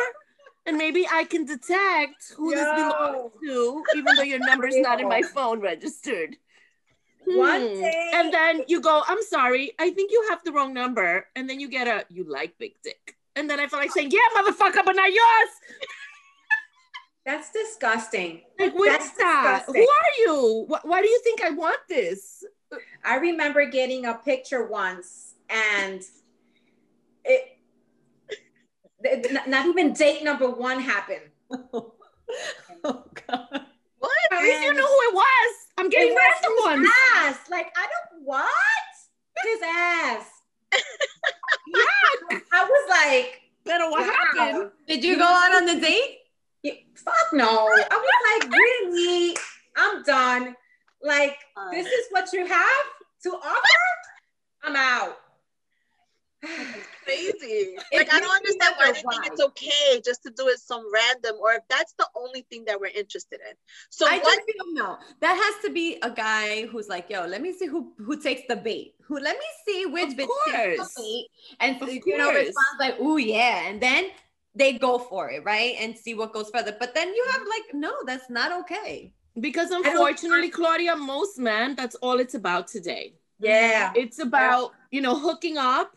[0.65, 5.07] And maybe I can detect who this belongs to, even though your number's not in
[5.07, 6.37] my phone registered.
[7.25, 7.81] One Hmm.
[7.81, 11.27] day- And then you go, I'm sorry, I think you have the wrong number.
[11.35, 13.15] And then you get a, you like big dick.
[13.35, 15.49] And then I feel like saying, yeah, motherfucker, but not yours.
[17.25, 18.41] That's disgusting.
[18.59, 19.63] Like, what That's is that?
[19.65, 19.81] disgusting.
[19.81, 20.65] Who are you?
[20.69, 22.43] Wh- why do you think I want this?
[23.03, 26.01] I remember getting a picture once and
[27.23, 27.57] it
[29.35, 31.21] th- n- not even date number one happened.
[31.51, 31.91] oh
[32.83, 33.61] God.
[33.99, 34.11] What?
[34.31, 35.55] At least you And know who it was.
[35.77, 36.89] I'm getting it was random his ones.
[37.17, 37.39] ass.
[37.49, 38.93] Like I don't what?
[39.43, 40.29] His ass.
[41.67, 42.39] Yeah.
[42.53, 44.13] I was like, But what wow.
[44.35, 44.71] happened?
[44.87, 46.17] Did you go out on the date?
[46.63, 47.67] Yeah, Fuck no.
[47.67, 49.35] I was like, really?
[49.75, 50.55] I'm done.
[51.03, 51.71] Like, uh.
[51.71, 52.85] this is what you have
[53.23, 53.79] to offer?
[54.63, 55.17] I'm out.
[57.05, 57.75] Crazy.
[57.93, 60.83] Like I don't understand why wonder they think it's okay just to do it some
[60.91, 63.55] random, or if that's the only thing that we're interested in.
[63.89, 64.23] So I what?
[64.23, 64.97] just don't know.
[65.21, 68.41] That has to be a guy who's like, yo, let me see who who takes
[68.47, 68.95] the bait.
[69.07, 71.27] Who let me see which Of bitch takes the bait
[71.59, 72.47] and Of you know course.
[72.47, 74.05] responds like, ooh yeah, and then
[74.55, 75.75] they go for it, right?
[75.79, 76.75] And see what goes further.
[76.79, 79.11] But then you have like, no, that's not okay.
[79.39, 83.15] Because unfortunately, Claudia, most men, that's all it's about today.
[83.39, 83.91] Yeah.
[83.95, 85.95] It's about, you know, hooking up,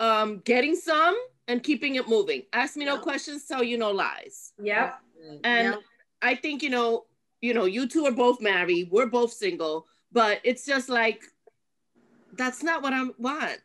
[0.00, 1.16] um, getting some,
[1.48, 2.42] and keeping it moving.
[2.52, 3.00] Ask me no Yeah.
[3.02, 4.52] questions, tell you no lies.
[4.60, 4.98] Yep.
[5.44, 5.76] And Yeah.
[6.20, 7.06] I think, you know,
[7.40, 11.22] you know, you two are both married, we're both single, but it's just like
[12.32, 13.60] that's not what I want.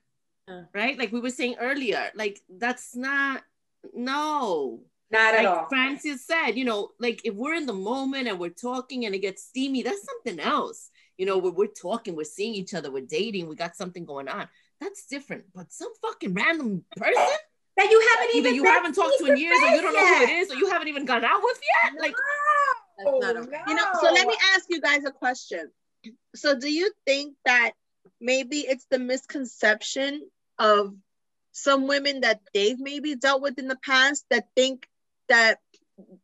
[0.47, 0.63] Uh.
[0.73, 0.97] Right?
[0.97, 3.43] Like we were saying earlier, like that's not
[3.93, 4.81] no.
[5.09, 5.67] Not at all.
[5.67, 9.19] Francis said, you know, like if we're in the moment and we're talking and it
[9.19, 10.89] gets steamy, that's something else.
[11.17, 14.29] You know, when we're talking, we're seeing each other, we're dating, we got something going
[14.29, 14.47] on.
[14.81, 15.45] That's different.
[15.53, 17.23] But some fucking random person
[17.77, 20.23] That you haven't even you haven't talked to in years or you don't know who
[20.23, 22.01] it is, or you haven't even gone out with yet.
[22.01, 22.15] Like
[22.97, 23.61] That's not okay.
[23.67, 25.71] You know, so let me ask you guys a question.
[26.35, 27.71] So do you think that
[28.19, 30.95] maybe it's the misconception of
[31.51, 34.87] some women that they've maybe dealt with in the past that think
[35.29, 35.59] that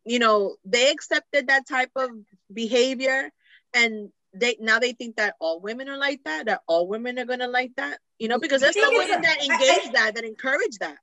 [0.05, 2.09] you know they accepted that type of
[2.51, 3.29] behavior
[3.73, 4.09] and
[4.39, 7.47] they now they think that all women are like that that all women are gonna
[7.47, 10.23] like that you know because there's I some women a- that I- engage that that
[10.23, 10.97] encourage that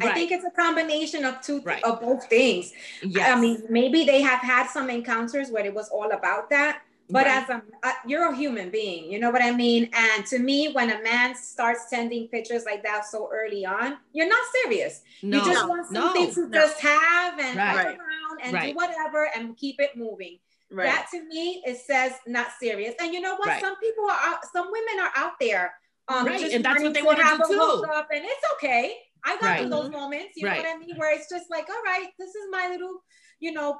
[0.00, 1.82] I think it's a combination of two Right.
[1.84, 2.72] of both things.
[3.04, 3.30] yes.
[3.30, 7.26] I mean, maybe they have had some encounters where it was all about that, but
[7.26, 7.42] Right.
[7.42, 10.72] as a uh, you're a human being you know what i mean and to me
[10.72, 15.36] when a man starts sending pictures like that so early on you're not serious no,
[15.44, 16.58] you just want no, something to no.
[16.60, 17.86] just have and Right.
[17.98, 18.70] around and Right.
[18.72, 20.38] do whatever and keep it moving
[20.70, 20.86] Right.
[20.86, 23.60] that to me it says not serious and you know what Right.
[23.60, 25.74] some people are out some women are out there
[26.08, 27.54] um Right, and that's what they to wanna have do a too.
[27.60, 29.62] hookup, and it's okay i got Right.
[29.62, 30.62] to those moments you Right.
[30.62, 33.02] know what i mean where it's just like all right this is my little
[33.40, 33.78] you know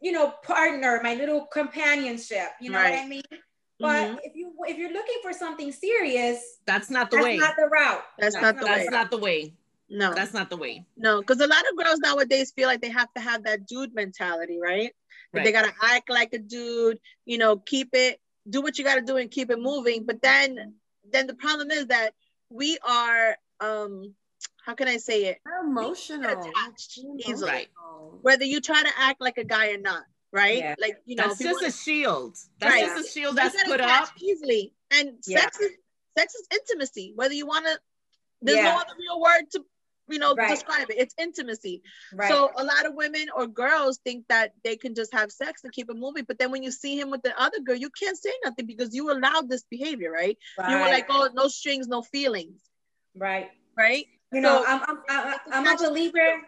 [0.00, 3.22] you know partner my little companionship you know what i mean
[3.80, 4.18] but Mhm.
[4.24, 7.36] if you if you're looking for something serious that's not the that's way.
[7.38, 8.72] not the route That's not the way.
[8.78, 9.54] That's not the way.
[9.90, 10.14] No.
[10.14, 10.86] That's not the way.
[10.96, 13.94] No, because a lot of girls nowadays feel like they have to have that dude
[13.94, 14.92] mentality, right?
[15.34, 19.02] That They gotta act like a dude, you know, keep it, do what you gotta
[19.02, 20.04] do and keep it moving.
[20.04, 20.74] But then
[21.10, 22.14] then the problem is that
[22.50, 24.14] we are um
[24.64, 25.38] how can I say it?
[25.44, 26.30] They're emotional.
[26.30, 27.50] Attached easily.
[27.50, 27.68] Right.
[28.22, 30.58] Whether you try to act like a guy or not, right?
[30.58, 30.74] Yeah.
[30.78, 32.36] Like you know, That's just wanna- a shield.
[32.60, 32.84] That's Right.
[32.86, 34.22] just a shield that's put attached up.
[34.22, 34.72] easily.
[34.90, 35.40] And Yeah.
[35.40, 35.72] sex is
[36.16, 37.12] sex is intimacy.
[37.14, 37.78] Whether you wanna
[38.42, 38.74] there's Yeah.
[38.74, 39.64] no other real word to
[40.08, 40.50] you know Right.
[40.50, 40.96] describe it.
[40.98, 41.82] It's intimacy.
[42.12, 45.62] right So a lot of women or girls think that they can just have sex
[45.64, 46.24] and keep it moving.
[46.26, 48.94] But then when you see him with the other girl, you can't say nothing because
[48.94, 50.36] you allowed this behavior, right?
[50.68, 52.60] You were like, oh, no strings, no feelings,
[53.16, 54.06] right right?
[54.32, 56.40] You know, I'm, I'm, I'm, I'm a believer.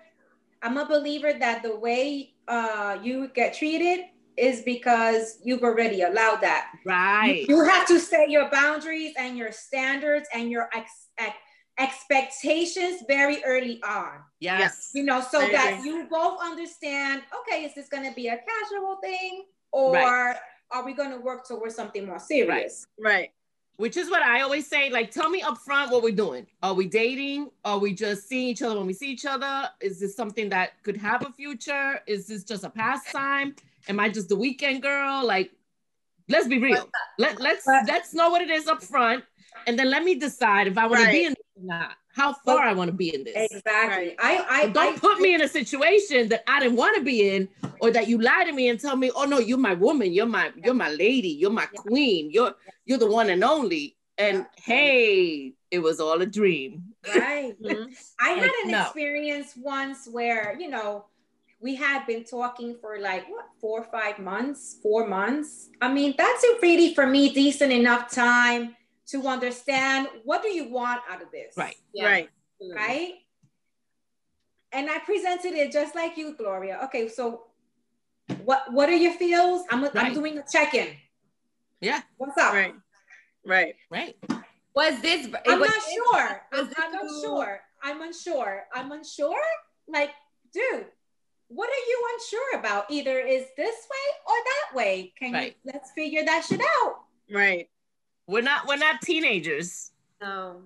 [0.63, 6.41] I'm a believer that the way uh, you get treated is because you've already allowed
[6.43, 6.71] that.
[6.73, 7.49] You- Right.
[7.49, 11.35] You, have to set your boundaries and your standards and your ex, ex,
[11.79, 14.13] expectations very early on.
[14.41, 14.91] Yes.
[14.95, 17.23] You know, so that you both understand.
[17.41, 20.37] Okay, is this going to be a casual thing, or Right.
[20.71, 22.87] are we going to work towards something more serious?
[22.99, 23.31] Right.
[23.77, 24.89] Which is what I always say.
[24.89, 26.47] Like, tell me up front what we're doing.
[26.63, 27.51] Are we dating?
[27.63, 29.69] Are we just seeing each other when we see each other?
[29.83, 32.01] Is this something that could have a future?
[32.07, 33.55] Is this just a pastime?
[33.89, 35.27] Am I just the weekend girl?
[35.27, 35.51] Like,
[36.29, 36.89] let's be real.
[37.19, 39.25] Let let's let's know what it is up front,
[39.67, 41.93] and then let me decide if I want to be in not.
[42.15, 43.51] How far I want to be in this.
[43.53, 44.17] Exactly.
[44.19, 47.03] I, I But don't I- put me in a situation that I didn't want to
[47.03, 47.49] be in,
[47.81, 50.27] or that you lie to me and tell me, "Oh no, you're my woman, you're
[50.27, 51.81] my you're my lady, you're my Yeah.
[51.81, 54.63] queen, you're you're the one and only." And Yeah.
[54.65, 56.95] hey, it was all a dream.
[57.07, 57.55] Right.
[57.63, 57.95] Mhm.
[58.19, 58.83] I had an no.
[58.83, 61.05] experience once where, you know,
[61.61, 65.69] we had been talking for like what four or five months, four months.
[65.83, 68.75] I mean, that's a really for me decent enough time
[69.09, 71.57] to understand what do you want out of this.
[71.57, 71.77] Right.
[72.01, 72.29] Right.
[72.75, 73.15] Right.
[74.73, 76.81] And I presented it just like you, Gloria.
[76.85, 77.45] Okay, so
[78.45, 79.63] what what are your feels?
[79.71, 80.89] I'm, I'm doing a check-in.
[81.81, 82.01] Yeah.
[82.17, 82.53] What's up?
[82.53, 82.75] Right.
[83.45, 83.75] Right.
[83.91, 84.17] Right.
[84.75, 85.27] Was this?
[85.47, 86.43] I'm was not this- sure.
[86.53, 87.61] was I'm, this I'm unsure.
[87.83, 88.65] I'm unsure.
[88.75, 89.41] I'm unsure.
[89.89, 90.11] Like,
[90.53, 90.87] dude,
[91.49, 92.91] what are you unsure about?
[92.91, 95.13] Either is this way or that way.
[95.19, 95.57] Can Right.
[95.65, 96.97] you let's figure that shit out?
[97.31, 97.69] Right.
[98.27, 99.93] We're not we're not teenagers.
[100.21, 100.63] No.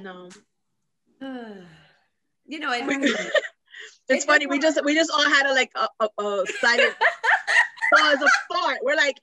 [0.00, 0.28] No.
[2.46, 3.30] you know, and it's
[4.08, 4.46] It's funny.
[4.46, 6.94] We just we just all had a like a, a, a silent
[7.92, 8.78] pause of thought.
[8.82, 9.20] We're like,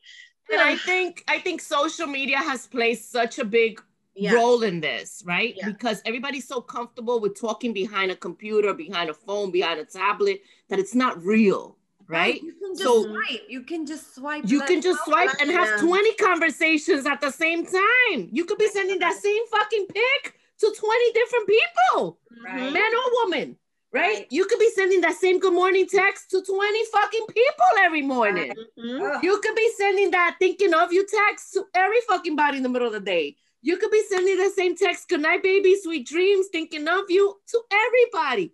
[0.51, 3.81] And I think I think social media has played such a big
[4.15, 4.33] yeah.
[4.33, 5.55] role in this, right?
[5.57, 5.69] Yeah.
[5.69, 10.41] Because everybody's so comfortable with talking behind a computer, behind a phone, behind a tablet
[10.69, 12.41] that it's not real, right?
[12.41, 13.45] You can just So- swipe.
[13.49, 14.43] You can just swipe.
[14.45, 15.77] You can just swipe and have Yeah.
[15.77, 18.29] 20 conversations at the same time.
[18.31, 22.71] You could be sending that same fucking pic to 20 different people, Right.
[22.71, 23.57] man or woman,
[23.91, 24.01] right?
[24.19, 24.27] Right.
[24.29, 28.53] You could be sending that same good morning text to 20 fucking people every morning.
[28.77, 29.23] Mhm.
[29.23, 32.69] You could be sending that thinking of you text to every fucking body in the
[32.69, 33.35] middle of the day.
[33.61, 37.39] You could be sending the same text, good night, baby, sweet dreams, thinking of you
[37.47, 38.53] to everybody.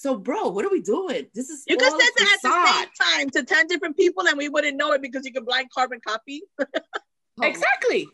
[0.00, 1.26] So, bro, what are we doing?
[1.34, 4.26] This is You could all send it at the same time to 10 different people
[4.26, 6.42] and we wouldn't know it because you could blind carbon copy.
[7.42, 8.06] Oh, Exactly.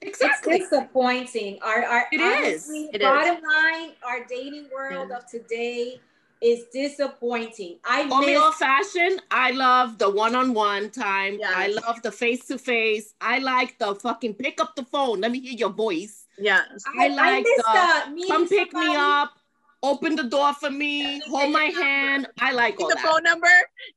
[0.00, 1.58] It's disappointing.
[1.62, 2.68] Our, our It is.
[2.68, 3.08] honestly, It is.
[3.08, 6.00] bottom line, our dating world of today
[6.40, 7.78] is disappointing.
[7.84, 11.38] I On me miss old fashioned, I love the one on one time.
[11.40, 11.52] Yes.
[11.56, 13.14] I love the face to face.
[13.20, 15.20] I like the fucking pick up the phone.
[15.20, 16.26] Let me hear your voice.
[16.38, 16.84] Yes.
[16.96, 19.32] I I, like miss the the Come pick me up,
[19.82, 22.26] open the door for me, hold my hand.
[22.40, 23.04] I like all the that.
[23.04, 23.48] phone number,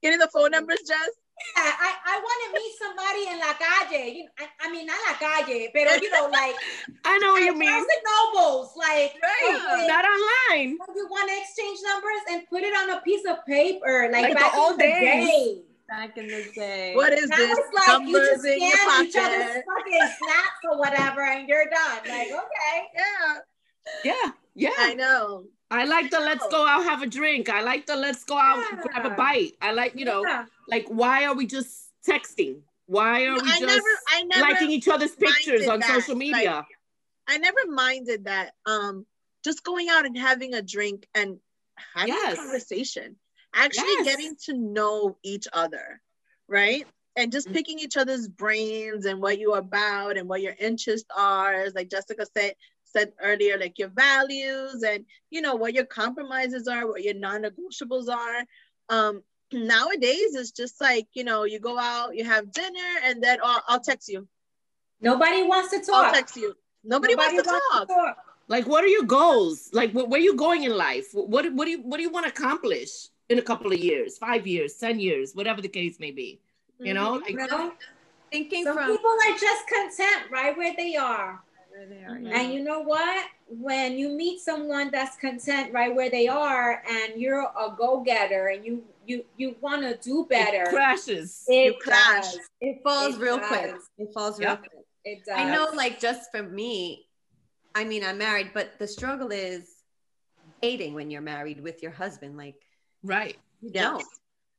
[0.02, 1.10] getting the phone numbers, Jess.
[1.58, 4.14] Yeah, I, I want to meet somebody in la calle.
[4.14, 6.54] You, I, I mean, not la calle, but you know, like
[7.06, 7.70] I know what you mean.
[7.72, 8.04] Barnes and
[8.36, 9.56] Nobles, like Right.
[9.56, 10.78] okay, Not online.
[10.96, 14.34] you want to exchange numbers and put it on a piece of paper, like, Like
[14.34, 15.28] the back old in the days.
[15.28, 15.62] day.
[15.90, 16.96] Back in the day.
[16.96, 17.58] What is Now this?
[17.58, 21.66] it's like you just in your scan each other's fucking snaps or whatever, and you're
[21.66, 22.00] done.
[22.08, 22.88] Like, okay.
[22.96, 23.38] Yeah,
[24.04, 24.70] Yeah, yeah.
[24.78, 25.46] I know.
[25.72, 27.50] I like the let's go out have a drink.
[27.50, 29.54] I like the let's go out grab a bite.
[29.62, 30.46] I like you know Yeah.
[30.68, 32.62] like why are we just texting?
[32.88, 36.16] Why are we I just never, I never liking each other's pictures on that, social
[36.16, 36.68] like, media?
[37.28, 38.54] I never minded that.
[38.66, 39.06] Um,
[39.46, 41.40] just going out and having a drink and
[41.94, 42.34] having Yes.
[42.34, 43.16] a conversation,
[43.56, 44.06] actually Yes.
[44.06, 46.02] getting to know each other,
[46.50, 46.86] right?
[47.16, 47.54] And just Mhm.
[47.54, 51.54] picking each other's brains and what you're about and what your interests are.
[51.54, 52.56] As like Jessica said
[52.92, 58.10] said earlier, like your values and you know what your compromises are, what your non-negotiables
[58.10, 58.46] are.
[58.90, 59.24] Um,
[59.54, 63.60] nowadays it's just like you know you go out, you have dinner, and then oh,
[63.68, 64.28] I'll text you.
[65.02, 65.96] Nobody wants to talk.
[65.96, 66.14] I'll talk.
[66.14, 66.54] text you.
[66.84, 67.88] Nobody, wants to talk.
[67.88, 68.18] talk.
[68.48, 69.70] Like, what are your goals?
[69.72, 71.08] Like, wh- where are you going in life?
[71.14, 74.18] What what do you what do you want to accomplish in a couple of years,
[74.18, 76.40] five years, ten years, whatever the case may be?
[76.80, 77.74] You know, like You know?
[78.32, 81.42] Thinking Some from people are just content right where they are.
[81.82, 82.18] Where they are.
[82.18, 82.30] Mhm.
[82.30, 82.40] yeah.
[82.40, 83.26] And you know what?
[83.48, 88.66] When you meet someone that's content right where they are and you're a go-getter and
[88.66, 91.44] you you you want to do it better, crashes.
[91.48, 92.34] it You clash.
[92.34, 92.40] does.
[92.62, 93.48] It falls It real does.
[93.50, 93.76] quick.
[93.98, 94.60] It falls real Yep.
[94.60, 94.86] quick.
[95.04, 95.36] It does.
[95.40, 97.08] I know, like, just for me,
[97.74, 99.68] I mean, I'm married, but the struggle is
[100.62, 102.38] dating when you're married with your husband.
[102.38, 102.56] Like,
[103.04, 103.38] Right.
[103.62, 103.84] you Yes.
[103.84, 104.06] don't.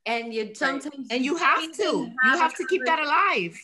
[0.05, 1.81] And you sometimes And you have can't to.
[1.81, 3.57] You a have to keep that alive.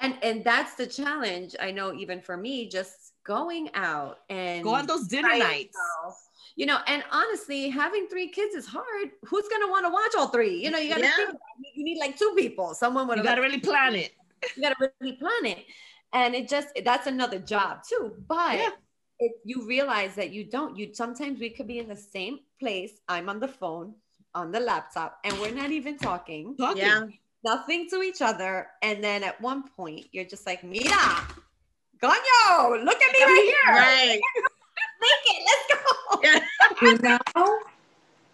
[0.00, 4.74] And and that's the challenge i know even for me just going out and Go
[4.74, 5.76] on those dinner nights.
[5.76, 6.16] yourself,
[6.56, 10.28] you know and honestly having three kids is hard who's gonna want to watch all
[10.28, 11.16] three you know you gotta Yeah.
[11.16, 11.40] think about
[11.74, 14.12] you need like two people someone with You gotta really plan it.
[14.56, 15.64] you gotta really plan it
[16.12, 18.70] and it just that's another job too but Yeah.
[19.20, 22.92] if you realize that you don't you sometimes we could be in the same place
[23.08, 23.94] i'm on the phone
[24.34, 26.78] on the laptop and we're not even talking Talking.
[26.82, 27.00] Yeah.
[27.44, 28.68] Nothing to each other.
[28.82, 30.88] And then at one point, you're just like, Mira,
[32.02, 33.74] Goño, look at me right here.
[33.74, 34.20] Right.
[35.00, 36.20] Make it, let's go.
[36.22, 36.40] Yeah.
[36.82, 37.58] you know,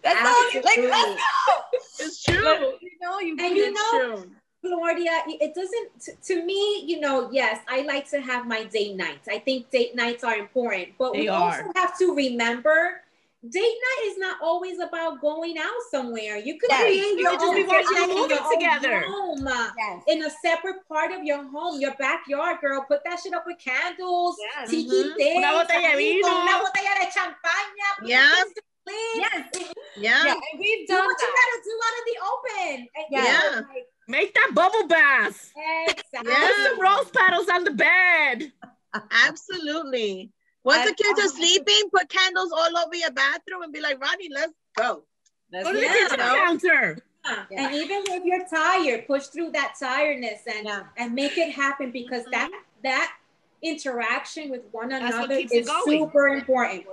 [0.01, 0.61] That's all.
[0.63, 1.55] Like, let's go.
[1.99, 2.73] It's true.
[2.81, 4.31] You know, you And you know, true.
[4.61, 8.95] Claudia, it doesn't, t- to me, you know, yes, I like to have my date
[8.95, 9.27] nights.
[9.27, 13.01] I think date nights are important, but we They also have to remember
[13.49, 16.37] date night is not always about going out somewhere.
[16.37, 16.81] You could Yes.
[16.81, 19.01] create You your could just own be watching a movie own together.
[19.07, 20.03] home, uh, Yes.
[20.07, 22.85] in a separate part of your home, your backyard, girl.
[22.87, 24.69] Put that shit up with candles, Yes.
[24.69, 25.15] tiki Mhm.
[25.15, 26.27] things, Una botella de ahí vino.
[26.27, 27.87] una botella de champaña.
[27.99, 28.29] put Yeah.
[28.29, 29.15] the kids to sleep.
[29.15, 29.73] Yes.
[29.97, 30.23] Yeah.
[30.25, 30.33] Yeah.
[30.33, 31.35] And we've Do done what you that.
[31.35, 32.89] gotta do out in the open.
[32.95, 33.61] And, you Yeah.
[33.73, 35.51] like, Make that bubble bath.
[35.87, 36.31] Exactly.
[36.31, 36.47] Yeah.
[36.47, 38.53] Put some rose petals on the bed.
[39.27, 40.31] Absolutely.
[40.65, 44.01] Once I- the kids are sleeping, put candles all over your bathroom and be like,
[44.01, 45.05] Ronnie, let's go.
[45.51, 45.93] Let's Go to the do Yeah.
[45.93, 46.97] kitchen counter.
[47.23, 47.45] Yeah.
[47.51, 47.65] Yeah.
[47.67, 50.83] And even if you're tired, push through that tiredness and Yeah.
[50.97, 52.31] and make it happen because mm-hmm.
[52.31, 52.51] that
[52.83, 53.15] that
[53.61, 55.99] interaction with one That's another keeps it is going.
[55.99, 56.85] super important.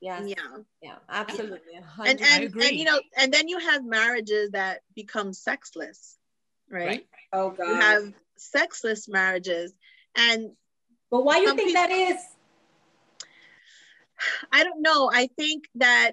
[0.00, 0.22] Yes.
[0.26, 0.56] Yeah.
[0.82, 0.96] Yeah.
[1.08, 1.74] Absolutely.
[1.74, 2.68] a And hundred- and, agree.
[2.68, 6.16] and you know, and then you have marriages that become sexless,
[6.68, 6.86] right?
[6.86, 7.06] Right.
[7.32, 7.68] Oh god.
[7.68, 9.72] You have sexless marriages.
[10.16, 10.52] And
[11.10, 12.16] but why do you think people- that is?
[14.52, 15.10] I don't know.
[15.12, 16.12] I think that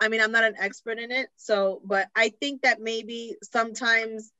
[0.00, 4.32] I mean I'm not an expert in it, so but I think that maybe sometimes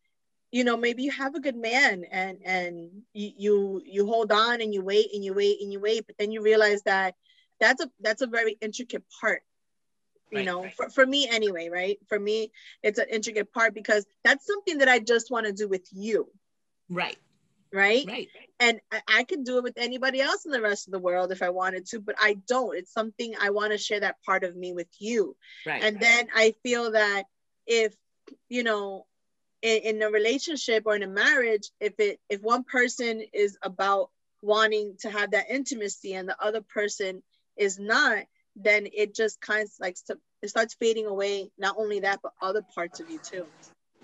[0.53, 4.61] you know maybe you have a good man and and you you, you hold on
[4.61, 7.15] and you wait and you wait and you wait but then you realize that
[7.61, 9.43] that's a that's a very intricate part
[10.31, 10.75] you Right, know right.
[10.77, 12.51] For, for me anyway right for me
[12.83, 16.29] it's an intricate part because that's something that i just want to do with you
[16.89, 17.19] Right.
[17.77, 18.29] Right Right.
[18.59, 21.31] and I, I could do it with anybody else in the rest of the world
[21.31, 22.77] if I wanted to, but I don't.
[22.77, 25.37] It's something I want to share that part of me with you.
[25.67, 25.83] Right.
[25.83, 27.25] And then I feel that
[27.67, 27.95] if,
[28.49, 29.07] you know,
[29.63, 34.11] in, in a relationship or in a marriage, if it if one person is about
[34.43, 37.23] wanting to have that intimacy and the other person
[37.57, 41.51] is not, then it just kind of like st- it starts fading away.
[41.59, 43.47] Not only that, but other parts of you too,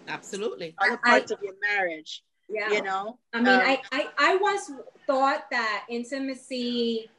[0.08, 0.74] Absolutely.
[0.78, 2.22] other I- parts of your marriage.
[2.52, 2.70] Yeah.
[2.72, 3.18] You know.
[3.32, 4.70] I mean, Um, I, I I once
[5.06, 7.10] thought that intimacy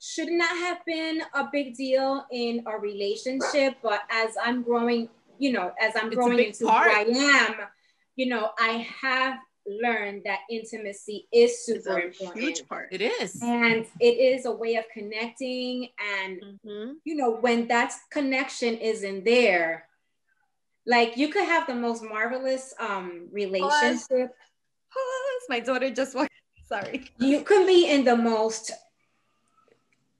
[0.00, 5.52] should not have been a big deal in a relationship, but as I'm growing, you
[5.52, 6.90] know, as I'm growing into part.
[6.90, 7.02] who I
[7.46, 7.54] am,
[8.16, 12.42] you know, I have learned that intimacy is It's super a important.
[12.42, 12.88] huge part.
[12.92, 13.38] It is.
[13.42, 16.94] and it is a way of connecting and Mhm.
[17.04, 19.86] you know when that connection isn't there
[20.86, 24.34] like you could have the most marvelous um relationship
[25.48, 26.30] My daughter just walked.
[26.68, 27.10] Sorry.
[27.18, 28.70] you can be in the most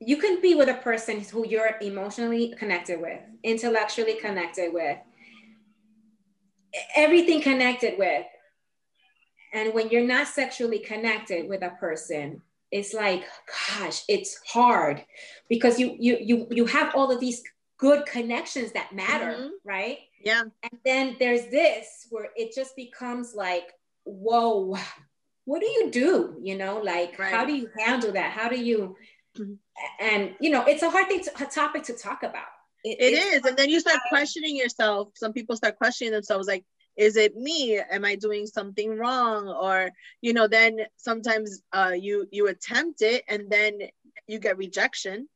[0.00, 4.98] you can be with a person who you're emotionally connected with intellectually connected with
[6.96, 8.26] everything connected with
[9.52, 12.42] and when you're not sexually connected with a person
[12.72, 13.22] it's like
[13.78, 15.04] gosh it's hard
[15.48, 17.44] because you you you you have all of these
[17.78, 19.50] good connections that matter Mhm.
[19.64, 20.42] right Yeah.
[20.64, 23.72] and then there's this where it just becomes like
[24.05, 24.76] whoa
[25.44, 27.32] what do you do you know like Right.
[27.32, 28.96] how do you handle that how do you
[29.38, 29.59] Mhm.
[30.01, 32.48] and you know it's a hard thing to, a topic to talk about
[32.82, 35.12] It it's- And then you start questioning yourself.
[35.14, 36.64] Some people start questioning themselves like,
[36.96, 37.78] is it me?
[37.78, 39.48] Am I doing something wrong?
[39.48, 39.90] Or,
[40.22, 43.72] you know, then sometimes uh you you attempt it and then
[44.26, 45.28] you get rejection,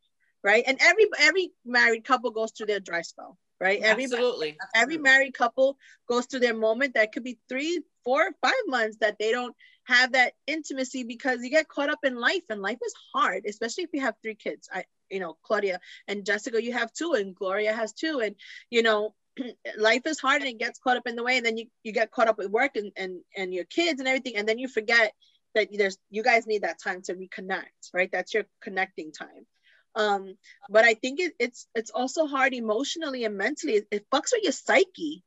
[0.43, 0.65] right?
[0.67, 3.81] And every every married couple goes through their dry spell, right?
[3.83, 4.57] Every Absolutely.
[4.75, 5.77] every married couple
[6.09, 10.13] goes through their moment that could be three, four, five months that they don't have
[10.13, 13.91] that intimacy because you get caught up in life and life is hard, especially if
[13.93, 14.69] you have three kids.
[14.73, 18.35] I, you know, Claudia and Jessica, you have two, and Gloria has two, and
[18.71, 19.15] you know,
[19.79, 21.93] life is hard and it gets caught up in the way, and then you you
[21.93, 24.69] get caught up with work and and and your kids and everything, and then you
[24.69, 25.13] forget
[25.55, 28.11] that there's you guys need that time to reconnect, right?
[28.11, 29.47] That's your connecting time.
[29.97, 30.37] Um,
[30.69, 33.75] but I think it, it's it's also hard emotionally and mentally.
[33.75, 35.23] It, it fucks with your psyche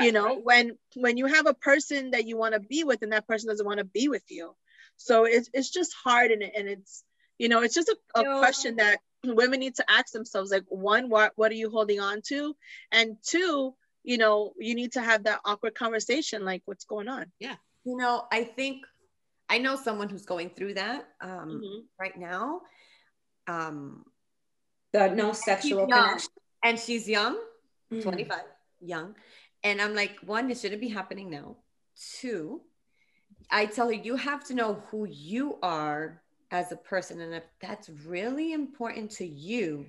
[0.00, 0.44] you know right.
[0.44, 3.48] when when you have a person that you want to be with and that person
[3.48, 4.54] doesn't want to be with you
[4.96, 7.02] so it's, it's just hard and, it- and it's
[7.38, 8.38] you know it's just a, a Yeah.
[8.38, 12.20] question that women need to ask themselves like one what what are you holding on
[12.28, 12.54] to
[12.92, 17.32] and two you know you need to have that awkward conversation like what's going on
[17.40, 17.56] Yeah.
[17.84, 18.84] you know i think
[19.48, 21.84] i know someone who's going through that um, Mhm.
[21.98, 22.60] right now
[23.48, 24.04] um,
[24.92, 26.30] the no sexual connection.
[26.62, 27.38] And she's young
[27.90, 28.02] Mm.
[28.02, 28.40] 25
[28.80, 29.14] young.
[29.64, 31.56] And i'm like one it shouldn't be happening now.
[32.20, 32.60] Two
[33.50, 36.20] i tell her you have to know who you are
[36.50, 37.20] as a person.
[37.22, 39.86] And if that's really important to you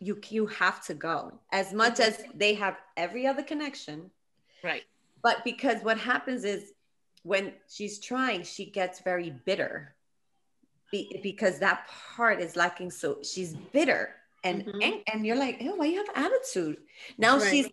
[0.00, 1.38] you you have to go.
[1.52, 4.10] As much as they have every other connection.
[4.64, 4.84] Right.
[5.22, 6.72] but because what happens is
[7.24, 9.94] when she's trying she gets very bitter
[10.90, 11.86] Be- because that
[12.16, 14.14] part is lacking so she's bitter
[14.44, 14.82] and Mhm.
[14.84, 16.78] and, and you're like oh why you have attitude
[17.18, 17.50] now Right.
[17.50, 17.68] she's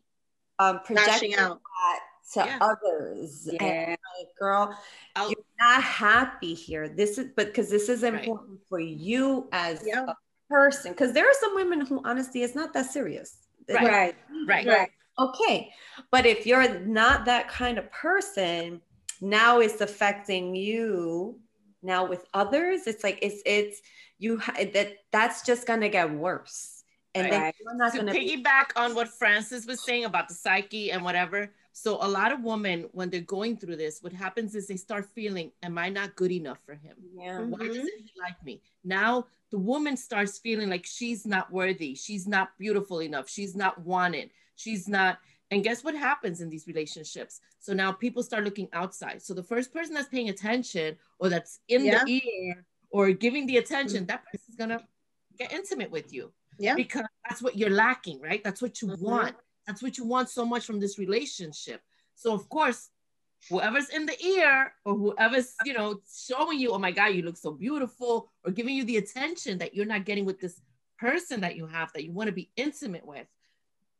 [0.59, 1.99] um projecting lashing out that
[2.34, 2.57] to Yeah.
[2.61, 4.78] others and yeah like, girl
[5.16, 8.13] I'll- you're not happy here this is but because this is Right.
[8.16, 10.05] important for you as Yeah.
[10.07, 10.16] a
[10.49, 13.38] person because there are some women who honestly it's not that serious
[13.70, 13.84] Right.
[13.88, 14.16] right
[14.47, 14.66] Right.
[14.68, 15.72] right Okay.
[16.11, 18.82] But if you're not that kind of person,
[19.22, 21.39] now it's affecting you
[21.86, 22.88] now with others.
[22.88, 23.81] It's like it's it's
[24.17, 26.83] you ha- that that's just gonna get worse.
[27.13, 27.55] And then Right.
[27.61, 31.03] you're not to gonna be piggyback on what Francis was saying about the psyche and
[31.03, 31.53] whatever.
[31.71, 35.05] So a lot of women, when they're going through this, what happens is they start
[35.13, 36.95] feeling, "Am I not good enough for him?
[37.13, 37.39] yeah.
[37.39, 37.67] Why mm-hmm.
[37.67, 42.57] doesn't he like me?" Now the woman starts feeling like she's not worthy, she's not
[42.57, 45.19] beautiful enough, she's not wanted, she's not.
[45.52, 47.39] And guess what happens in these relationships?
[47.60, 49.22] So now people start looking outside.
[49.22, 52.04] So the first person that's paying attention or that's in Yeah.
[52.04, 54.88] the ear or giving the attention, that person's gonna
[55.38, 58.41] get intimate with you yeah because that's what you're lacking, right?
[58.43, 59.02] That's what you Mhm.
[59.02, 59.36] want.
[59.68, 61.82] That's what you want so much from this relationship.
[62.16, 62.89] So of course,
[63.50, 67.38] whoever's in the ear or whoever's, you know, showing you, oh my God, you look
[67.38, 70.62] so beautiful, or giving you the attention that you're not getting with this
[70.98, 73.28] person that you have that you want to be intimate with.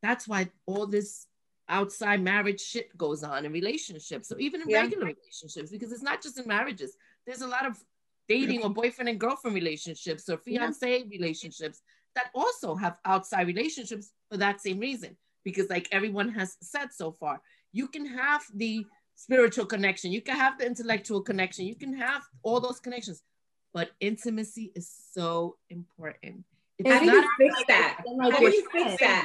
[0.02, 1.28] That's why all this
[1.68, 4.28] outside marriage shit goes on in relationships.
[4.28, 4.82] So even in Yeah.
[4.82, 6.96] regular relationships, because it's not just in marriages,
[7.26, 7.84] there's a lot of
[8.28, 10.72] dating or boyfriend and girlfriend relationships or Yeah.
[10.72, 11.82] fiance relationships
[12.16, 15.18] that also have outside relationships for that same reason.
[15.44, 17.40] Because, like everyone has said so far,
[17.72, 18.86] you can have the
[19.16, 23.22] spiritual connection, you can have the intellectual connection, you can have all those connections,
[23.74, 26.44] but intimacy is so important.
[26.80, 29.24] It's how do you fix that how do you fix that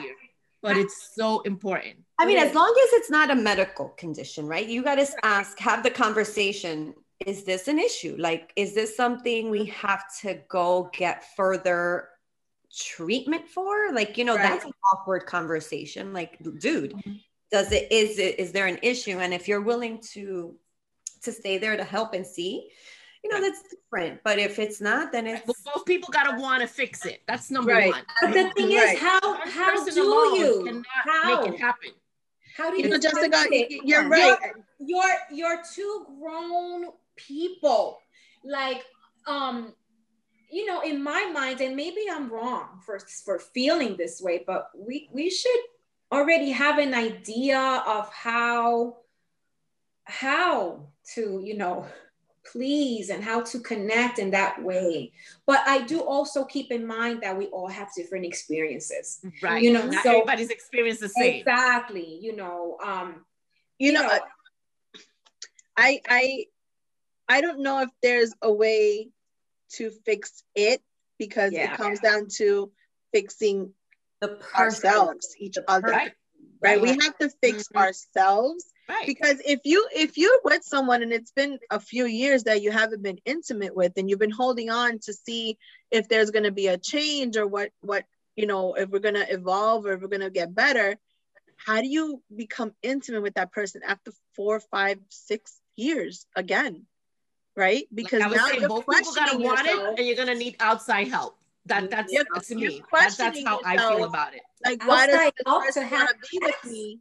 [0.62, 1.96] but it's so important.
[2.18, 4.66] I mean, as long as it's not a medical condition, right?
[4.66, 6.94] You got to ask, have the conversation.
[7.26, 8.16] Is this an issue?
[8.18, 12.08] Like, is this something we have to go get further
[12.74, 13.92] treatment for?
[13.92, 14.42] Like, you know, Right.
[14.42, 16.12] that's an awkward conversation.
[16.12, 17.12] Like, dude, mm-hmm.
[17.50, 19.18] does it is it is there an issue?
[19.18, 20.54] And if you're willing to
[21.22, 22.70] to stay there to help and see,
[23.22, 24.22] you know, that's different.
[24.24, 27.22] But if it's not, then it's But both people gotta want to fix it.
[27.28, 27.90] That's number Right.
[27.90, 28.04] one.
[28.22, 28.94] but the thing Right.
[28.94, 31.90] is how One how do you cannot how make it happen.
[32.56, 33.82] how do you you know jessica fix it?
[33.84, 34.08] you're Yeah.
[34.08, 34.38] right
[34.78, 37.98] you're you're two grown people
[38.44, 38.84] like
[39.26, 39.74] um
[40.50, 44.70] you know in my mind and maybe i'm wrong for for feeling this way but
[44.74, 45.60] we we should
[46.10, 48.96] already have an idea of how
[50.04, 51.86] how to you know
[52.44, 55.12] please and how to connect in that way
[55.46, 59.62] but i do also keep in mind that we all have different experiences Right.
[59.62, 61.40] You know, not so- everybody's experience the same.
[61.40, 63.24] exactly you know um
[63.78, 64.18] you know, know,
[65.76, 66.44] I I
[67.28, 69.08] I don't know if there's a way
[69.76, 70.82] to fix it
[71.18, 71.72] because Yeah.
[71.72, 72.70] it comes down to
[73.14, 73.72] fixing
[74.20, 74.60] the person.
[74.90, 75.88] ourselves, each other.
[75.88, 76.12] Right.
[76.60, 76.80] Right?
[76.80, 77.76] We have to fix Mhm.
[77.80, 79.06] ourselves Right.
[79.06, 82.70] because if you if you're with someone and it's been a few years that you
[82.70, 85.58] haven't been intimate with and you've been holding on to see
[85.90, 88.04] if there's going to be a change or what what
[88.36, 90.98] you know if we're going to evolve or if we're going to get better
[91.56, 96.86] how do you become intimate with that person after four five six years again
[97.56, 99.92] right because like now saying, you're both people gotta want yourself.
[99.92, 101.36] it, and you're gonna need outside help.
[101.66, 102.12] That that's
[102.48, 102.82] to me.
[102.92, 104.40] That, that's how I feel about it.
[104.64, 105.44] Like why does Outside this
[105.74, 106.98] person want have to be with me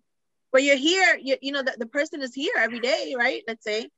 [0.52, 3.64] but you're here you, you know that the person is here every day right let's
[3.64, 3.90] say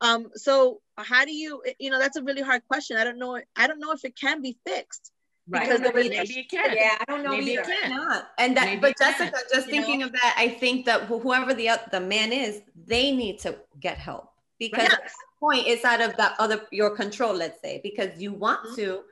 [0.00, 3.40] um so how do you you know that's a really hard question i don't know
[3.56, 5.12] i don't know if it can be fixed
[5.48, 5.62] Right.
[5.62, 6.74] Because the maybe relation- it can.
[6.76, 7.70] Yeah, I don't know Maybe it either.
[7.82, 7.90] can.
[7.96, 10.06] not and that Maybe but it can, jessica just you thinking know?
[10.06, 14.28] of that i think that whoever the the man is they need to get help
[14.58, 14.92] because Yes.
[14.94, 18.60] at that point it's out of that other your control let's say because you want
[18.66, 18.74] Mhm.
[18.74, 19.02] to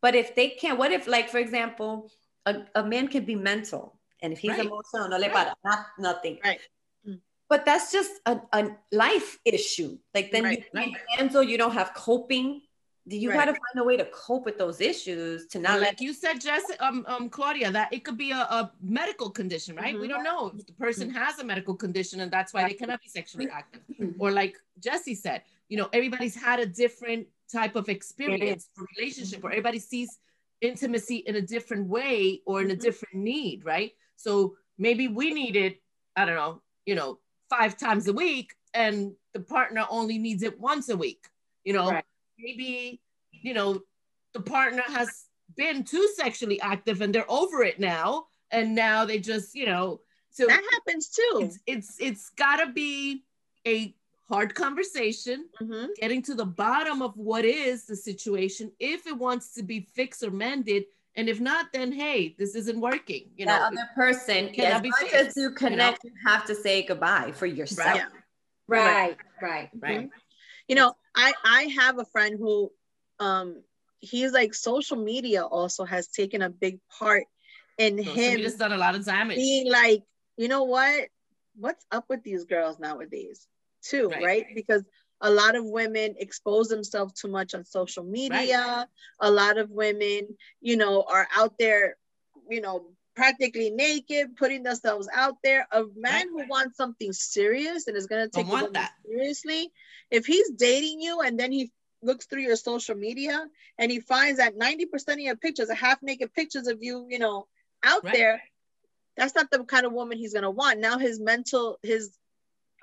[0.00, 2.10] but if they can't what if like for example
[2.46, 4.66] a, a man can be mental and if he's Right.
[4.66, 6.60] emotional no le para not nothing Right.
[7.06, 7.20] Mm.
[7.48, 11.18] but that's just a, a life issue like then Right, you can't right.
[11.18, 12.62] handle you don't have coping
[13.06, 13.36] Do you Right.
[13.40, 16.40] got to find a way to cope with those issues to not like you said,
[16.40, 19.92] Jess, um, um, Claudia, that it could be a, a medical condition, right?
[20.00, 20.12] We Mhm.
[20.12, 23.10] don't know if the person has a medical condition and that's why they cannot be
[23.18, 23.82] sexually active.
[24.22, 24.54] Or like
[24.86, 25.38] Jesse said,
[25.68, 27.28] you know, everybody's had a different
[27.58, 30.10] type of experience or relationship, or everybody sees
[30.64, 32.80] intimacy in a different way or in a Mhm.
[32.80, 33.92] different need, right?
[34.16, 35.82] So maybe we need it,
[36.16, 40.58] I don't know, you know, five times a week, and the partner only needs it
[40.58, 41.28] once a week.
[41.64, 42.04] You know, Right.
[42.38, 43.00] maybe,
[43.32, 43.80] you know,
[44.32, 49.18] the partner has been too sexually active and they're over it now, and now they
[49.18, 50.00] just, you know,
[50.30, 53.22] so that happens too it's it's it's gotta be
[53.68, 53.94] a
[54.28, 55.88] hard conversation Mhm.
[55.96, 60.22] getting to the bottom of what is the situation if it wants to be fixed
[60.22, 63.66] or mended and if not then hey this isn't working you that know?
[63.66, 67.32] other person cannot as be much fixed, as you connect you, have to say goodbye
[67.32, 67.96] for yourself.
[67.96, 68.08] Yeah.
[68.66, 69.68] Right, right.
[69.80, 70.10] right
[70.68, 72.72] you know i i have a friend who
[73.20, 73.62] um
[74.00, 77.24] he's like social media also has taken a big part
[77.76, 79.36] in so him has done a lot of damage.
[79.36, 80.02] being like
[80.36, 81.08] you know what?
[81.56, 83.46] What's up with these girls nowadays
[83.84, 84.22] too Right.
[84.24, 84.82] right, because
[85.20, 88.88] a lot of women expose themselves too much on social media
[89.20, 90.26] a lot of women
[90.60, 91.96] you know are out there
[92.50, 97.96] you know practically naked putting themselves out there a man who wants something serious and
[97.96, 98.90] is going to take that.
[99.06, 99.70] seriously
[100.10, 101.70] if he's dating you and then he
[102.02, 103.46] looks through your social media
[103.78, 107.18] and he finds that 90% of your pictures are half naked pictures of you you
[107.18, 107.46] know
[107.84, 108.12] out Right.
[108.14, 108.42] there
[109.16, 112.10] that's not the kind of woman he's going to want now his mental his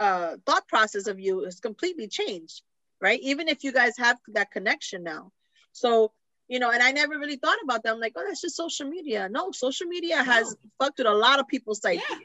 [0.01, 2.61] uh thought process of you is completely changed
[3.01, 3.19] right?
[3.21, 5.31] Even if you guys have that connection now.
[5.73, 6.13] So
[6.47, 7.93] you know and i never really thought about that.
[7.93, 9.27] I'm like oh that's just social media.
[9.29, 12.01] No social media has fucked with a lot of people's psyche.
[12.09, 12.17] Yeah.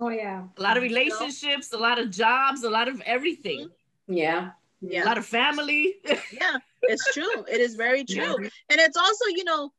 [0.00, 0.44] Oh yeah.
[0.56, 3.70] a lot of relationships a lot of jobs a lot of everything.
[4.08, 4.50] Yeah.
[4.80, 5.04] Yeah.
[5.04, 5.94] a lot of family.
[6.32, 7.44] Yeah it's true.
[7.50, 8.36] It is very true.
[8.42, 8.48] Yeah.
[8.70, 9.72] and it's also you know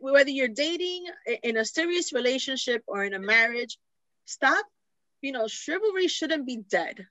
[0.00, 1.06] whether you're dating
[1.42, 3.78] in a serious relationship or in a marriage
[4.26, 4.64] stop
[5.24, 7.06] you know chivalry shouldn't be dead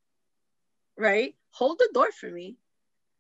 [0.98, 1.36] right?
[1.52, 2.58] Hold the door for me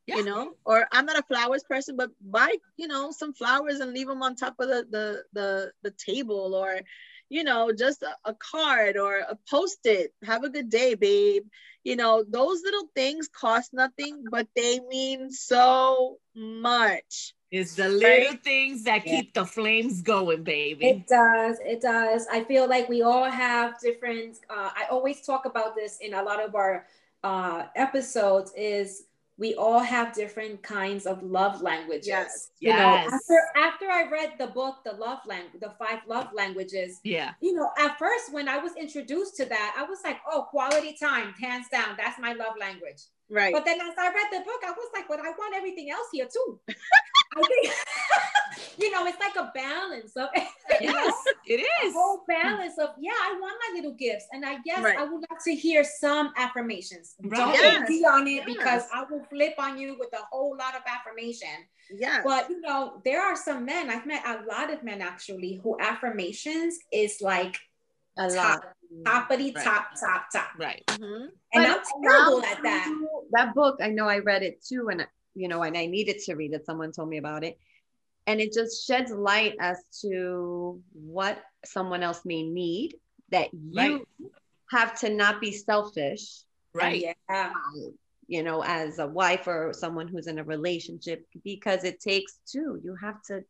[0.08, 0.18] Yeah.
[0.18, 0.54] you know?
[0.66, 4.24] Or i'm not a flowers person but buy you know some flowers and leave them
[4.24, 6.80] on top of the the the, the table or
[7.30, 10.14] you know just a, a card or a post-it.
[10.24, 11.46] Have a good day babe.
[11.84, 18.32] You know those little things cost nothing but they mean so much it's the little
[18.32, 18.43] Right?
[18.43, 19.12] things that Yeah.
[19.22, 21.60] keep the flames going baby It does.
[21.64, 22.28] It does.
[22.32, 24.39] I feel like we all have different.
[24.49, 26.88] Uh, I always talk about this in a lot of our
[27.24, 28.51] uh, episodes.
[28.58, 29.06] Is
[29.38, 32.08] we all have different kinds of love languages.
[32.08, 32.49] Yes.
[32.60, 33.14] You know, Yes.
[33.14, 33.38] after
[33.68, 36.99] after I read the book, the love language, the five love languages.
[37.04, 40.41] yeah You know, at first when I was introduced to that, I was like, "Oh,
[40.56, 41.91] quality time, hands down.
[41.97, 45.08] That's my love language." right But then as I read the book, I was like,
[45.08, 46.60] but I want everything else here too.
[47.36, 47.74] I think,
[48.78, 50.30] you know, it's like a balance of,
[50.82, 51.14] yes
[51.46, 54.26] it is a whole balance of, yeah, I want my little gifts.
[54.32, 54.98] And I guess Right.
[54.98, 57.16] I would like to hear some affirmations.
[57.24, 57.38] Right.
[57.38, 57.88] Don't Yes.
[57.88, 58.46] be on it Yes.
[58.48, 61.50] because I will flip on you with a whole lot of affirmation.
[61.90, 65.60] yeah But, you know, there are some men, I've met a lot of men actually,
[65.64, 67.58] who affirmations is like
[68.18, 68.64] a top, lot
[69.30, 69.64] toppity Right.
[69.64, 70.50] top, top, top.
[70.60, 71.30] right Mhm.
[71.54, 72.88] And But I'm terrible at that.
[73.32, 75.06] That book, I know I read it too, and
[75.36, 76.66] you know, and I needed to read it.
[76.66, 77.58] Someone told me about it,
[78.28, 82.96] and it just sheds light as to what someone else may need
[83.30, 84.30] that you Right.
[84.72, 86.44] have to not be selfish.
[86.76, 87.54] right Yeah.
[88.28, 92.80] You know, as a wife or someone who's in a relationship, because it takes two.
[92.84, 93.44] You have to.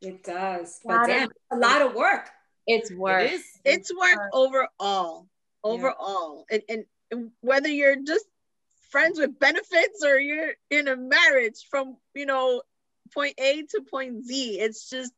[0.00, 0.78] It does.
[0.84, 2.30] But Lot of- damn, a lot of work.
[2.66, 3.22] It's work.
[3.30, 3.44] It is.
[3.64, 4.30] it's work work.
[4.32, 5.26] overall
[5.64, 8.26] overall and, and and whether you're just
[8.92, 12.62] friends with benefits or you're in a marriage from you know
[13.12, 14.60] point a to point z.
[14.60, 15.12] It's just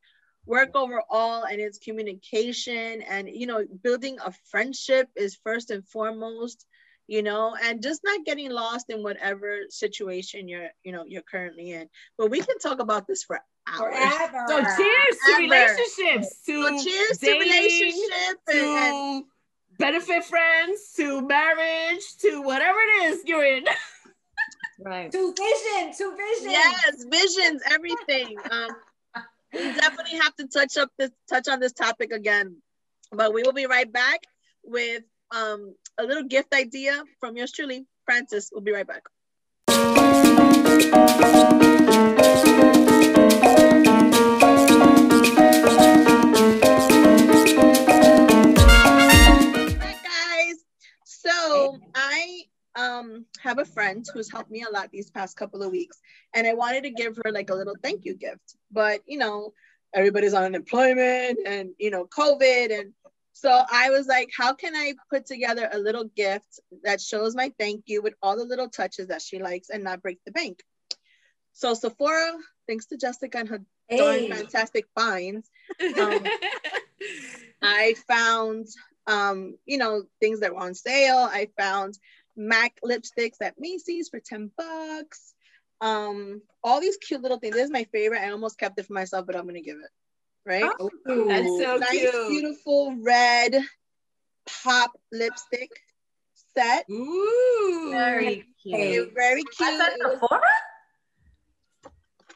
[0.47, 6.66] work overall and it's communication and you know building a friendship is first and foremost
[7.07, 11.72] you know and just not getting lost in whatever situation you're you know you're currently
[11.72, 11.89] in.
[12.16, 13.97] But we can talk about this for hours.
[13.97, 14.45] Forever.
[14.49, 19.31] So cheers to relationships, to so cheers to relationships relationship and, and to
[19.79, 23.64] benefit friends, to marriage, to whatever it is you're in.
[24.81, 25.11] Right.
[25.12, 26.51] To vision, to vision.
[26.51, 28.68] yes visions everything um
[29.53, 32.57] we definitely have to touch up this touch on this topic again
[33.12, 34.20] but we will be right back
[34.64, 39.05] with um a little gift idea from yours truly francis we'll be right back
[51.75, 52.43] so i
[52.77, 56.01] um have a friend who's helped me a lot these past couple of weeks
[56.35, 58.57] and i wanted to give her like a little thank you gift.
[58.70, 59.53] But you know
[59.95, 62.93] everybody's on unemployment and you know covid and
[63.33, 67.53] so i was like how can i put together a little gift that shows my
[67.59, 70.62] thank you with all the little touches that she likes and not break the bank?
[71.53, 72.33] So sephora
[72.66, 73.61] thanks to jessica and her
[73.97, 75.49] darn fantastic finds
[76.01, 76.25] um,
[77.64, 78.68] I found,
[79.07, 81.19] um, you know, things that were on sale.
[81.19, 81.99] I found
[82.37, 85.35] MAC lipsticks at Macy's for 10 bucks.
[85.81, 87.55] Um, all these cute little things.
[87.55, 88.23] This is my favorite.
[88.23, 89.91] I almost kept it for myself, but I'm gonna give it.
[90.47, 90.71] Right?
[90.81, 91.27] Ooh.
[91.27, 92.29] That's so nice, cute.
[92.29, 93.57] beautiful red
[94.63, 95.71] pop lipstick
[96.57, 96.89] set.
[96.91, 97.91] Ooh.
[97.91, 98.81] Very cute.
[98.81, 99.79] It was very cute.
[99.79, 100.41] That's at Sephora?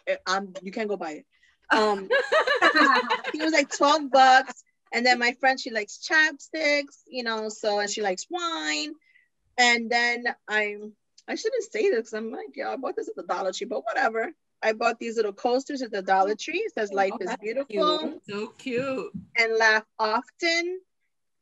[0.07, 1.27] it- um, you can't go buy it.
[1.71, 4.65] Um, it was like 12 bucks.
[4.93, 8.93] And then my friend, she likes chapsticks, you know, so and she likes wine.
[9.59, 10.93] And then I'm
[11.29, 13.67] I shouldn't say this because I'm like, yeah, I bought this at the Dollar Tree,
[13.67, 14.33] but whatever.
[14.63, 16.59] I bought these little coasters at the Dollar Tree.
[16.59, 18.23] It says life Oh, is beautiful cute.
[18.29, 19.13] So cute.
[19.37, 20.81] and laugh often.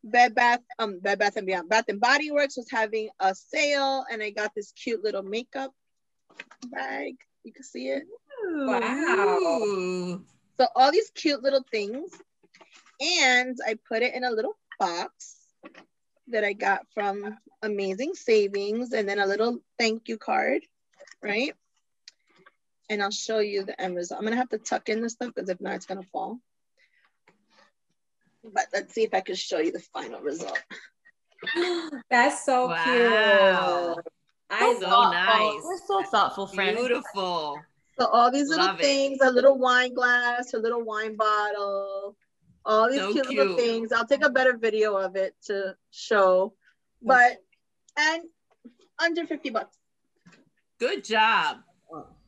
[0.05, 4.05] Bed Bath, um, Bed Bath and Beyond, Bath and Body Works was having a sale,
[4.09, 5.73] and I got this cute little makeup
[6.71, 7.15] bag.
[7.43, 8.05] You can see it.
[8.55, 10.21] Wow.
[10.59, 12.11] So all these cute little things.
[13.01, 15.37] And I put it in a little box
[16.29, 20.63] that I got from Amazing Savings and then a little thank you card,
[21.23, 21.55] right?
[22.89, 24.19] And I'll show you the end result.
[24.21, 26.39] I'm gonna have to tuck in this stuff because if not, it's gonna fall.
[28.45, 30.63] But let's see if I can show you the final result.
[32.11, 33.95] That's so Wow.
[33.97, 34.07] cute.
[34.49, 35.63] I So love nice.
[35.65, 36.79] We're so thoughtful, friends.
[36.79, 37.63] Beautiful.
[37.99, 38.83] So all these little Love it.
[38.83, 42.17] things, a little wine glass, a little wine bottle,
[42.67, 43.93] all these So cute, little things.
[43.93, 46.53] I'll take a better video of it to show.
[47.01, 47.39] But
[47.97, 48.25] and
[49.03, 49.77] under 50 bucks.
[50.79, 51.59] Good job.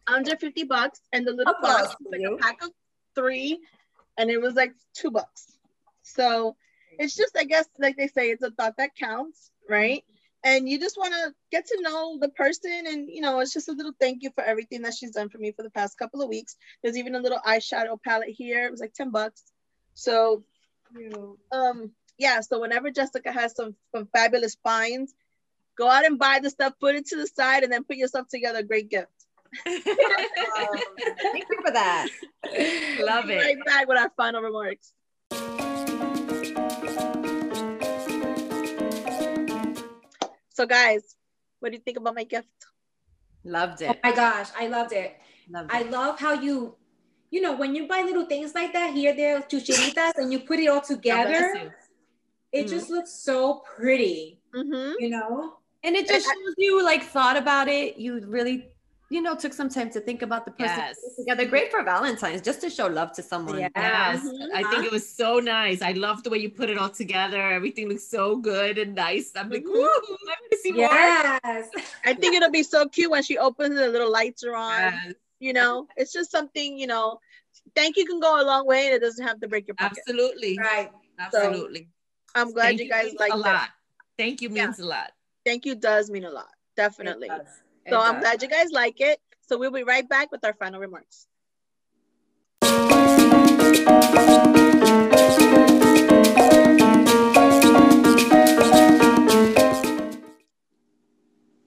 [0.06, 1.00] Under 50 bucks.
[1.12, 2.70] And the little box was like a pack of
[3.14, 3.58] three,
[4.16, 5.58] and it was like two bucks.
[6.02, 6.56] So
[6.98, 10.04] it's just, I guess, like they say, it's a thought that counts, right?
[10.44, 13.68] And you just want to get to know the person, and you know, it's just
[13.68, 16.22] a little thank you for everything that she's done for me for the past couple
[16.22, 16.56] of weeks.
[16.82, 18.64] There's even a little eyeshadow palette here.
[18.64, 19.42] It was like 10 bucks.
[19.98, 20.44] So
[21.50, 25.12] um yeah so whenever jessica has some some fabulous finds
[25.76, 28.28] go out and buy the stuff put it to the side and then put yourself
[28.28, 29.10] together a great gift
[29.66, 32.06] Thank you for that.
[33.00, 33.36] Love Be it.
[33.38, 34.92] right back with our final remarks
[40.50, 41.16] so guys
[41.60, 42.48] what do you think about my gift
[43.44, 44.00] Loved Oh it.
[44.02, 45.16] my gosh, I loved it.
[45.48, 46.74] Loved I love how you,
[47.30, 50.58] you know, when you buy little things like that here, there, chucheritas, and you put
[50.58, 51.72] it all together, you.
[52.52, 52.70] it Mhm.
[52.70, 54.92] just looks so pretty, mm-hmm.
[54.98, 55.58] you know?
[55.84, 57.96] And it just shows you like thought about it.
[57.98, 58.68] You really,
[59.10, 60.96] you know, took some time to think about the person Yes.
[61.16, 61.44] together.
[61.46, 63.58] Great for Valentine's, just to show love to someone.
[63.60, 63.68] Yeah.
[63.76, 64.48] Yes, Mhm.
[64.54, 65.80] I think it was so nice.
[65.82, 67.40] I love the way you put it all together.
[67.40, 69.32] Everything looks so good and nice.
[69.36, 69.76] I'm like, Mhm.
[69.76, 70.88] ooh, I want to see more.
[70.90, 71.68] Yes.
[72.04, 74.80] i think it'll be so cute when she opens it the little lights are on
[74.80, 77.18] Yes, you know it's just something you know
[77.74, 79.98] thank you can go a long way and it doesn't have to break your pocket
[79.98, 80.90] absolutely, Right.
[81.18, 81.88] absolutely.
[82.34, 83.68] i'm glad Thank you guys like a it lot.
[84.16, 84.66] Thank you Yeah.
[84.66, 85.12] means a lot.
[85.44, 87.62] thank you does mean a lot definitely It does.
[87.86, 90.54] It so i'm glad you guys like it so we'll be right back with our
[90.54, 91.26] final remarks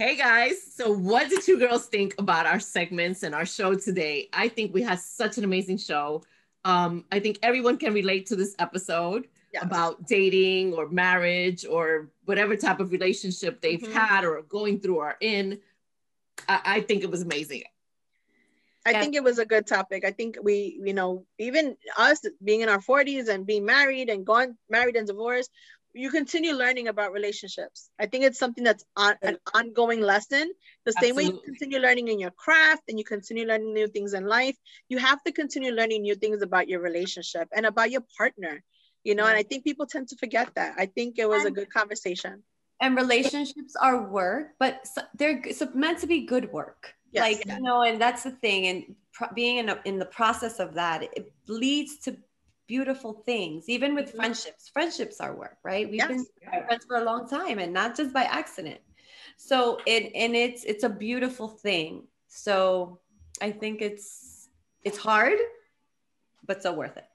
[0.02, 4.30] Hey guys, so what did you girls think about our segments and our show today?
[4.34, 6.24] I think we had such an amazing show.
[6.66, 9.28] Um, I think everyone can relate to this episode.
[9.54, 9.62] yes.
[9.62, 13.92] about dating or marriage or whatever type of relationship they've mm-hmm.
[13.92, 15.60] had or going through or in.
[16.50, 17.62] I, I think it was amazing.
[18.84, 20.04] I think it was a good topic.
[20.04, 24.26] I think we, you know, even us being in our 40s and being married and
[24.26, 25.52] gone married and divorced,
[25.94, 27.90] you continue learning about relationships.
[28.00, 30.52] I think it's something that's on, an ongoing lesson.
[30.86, 31.26] The same Absolutely.
[31.26, 34.56] way you continue learning in your craft and you continue learning new things in life,
[34.90, 38.64] you have to continue learning new things about your relationship and about your partner.
[39.04, 39.32] You know, yeah.
[39.32, 40.76] and I think people tend to forget that.
[40.78, 42.44] I think it was and, a good conversation.
[42.80, 44.86] And relationships are work, but
[45.16, 45.42] they're
[45.74, 46.94] meant to be good work.
[47.12, 47.24] Yes.
[47.24, 48.68] Like you know, and that's the thing.
[48.68, 52.18] And pro- being in a, in the process of that, it leads to
[52.68, 54.18] beautiful things even with mm-hmm.
[54.18, 54.70] friendships.
[54.70, 55.86] Friendships are work right?
[55.90, 56.08] We've yes.
[56.08, 56.26] been
[56.68, 58.80] friends for a long time and not just by accident.
[59.38, 62.08] So it and it's it's a beautiful thing.
[62.28, 63.00] So
[63.42, 64.50] i think it's
[64.84, 65.38] it's hard
[66.46, 67.06] but so worth it.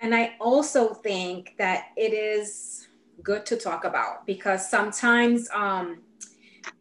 [0.00, 2.88] And i also think that it is
[3.22, 6.02] good to talk about because sometimes um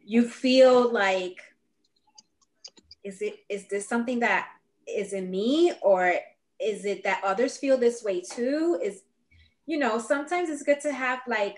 [0.06, 1.38] you feel like
[3.04, 4.48] is it is this something that
[4.88, 6.14] is in me or
[6.60, 9.02] is it that others feel this way too is
[9.66, 11.58] you know sometimes it's good to have like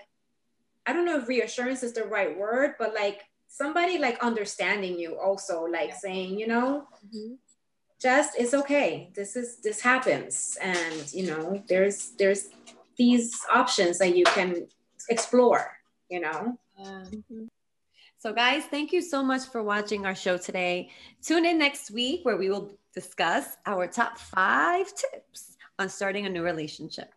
[0.86, 5.18] i don't know if reassurance is the right word but like somebody like understanding you
[5.18, 5.96] also like yeah.
[5.96, 7.34] saying you know mm-hmm.
[8.00, 12.48] just it's okay this is this happens and you know there's there's
[12.96, 14.66] these options that you can
[15.08, 15.72] explore
[16.08, 17.44] you know mm-hmm.
[18.22, 20.90] So, guys, thank you so much for watching our show today.
[21.22, 26.28] Tune in next week where we will discuss our top five tips on starting a
[26.28, 27.12] new relationship.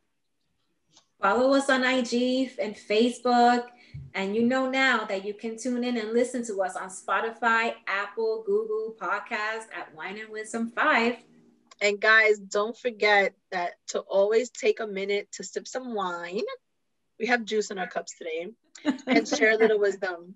[1.21, 3.67] Follow us on IG and Facebook.
[4.15, 7.75] And you know now that you can tune in and listen to us on Spotify,
[7.85, 11.17] Apple, Google Podcast at Wine and Wisdom 5.
[11.81, 16.41] And guys, don't forget that to always take a minute to sip some wine.
[17.19, 18.47] We have juice in our cups today
[19.05, 20.35] and share a little wisdom.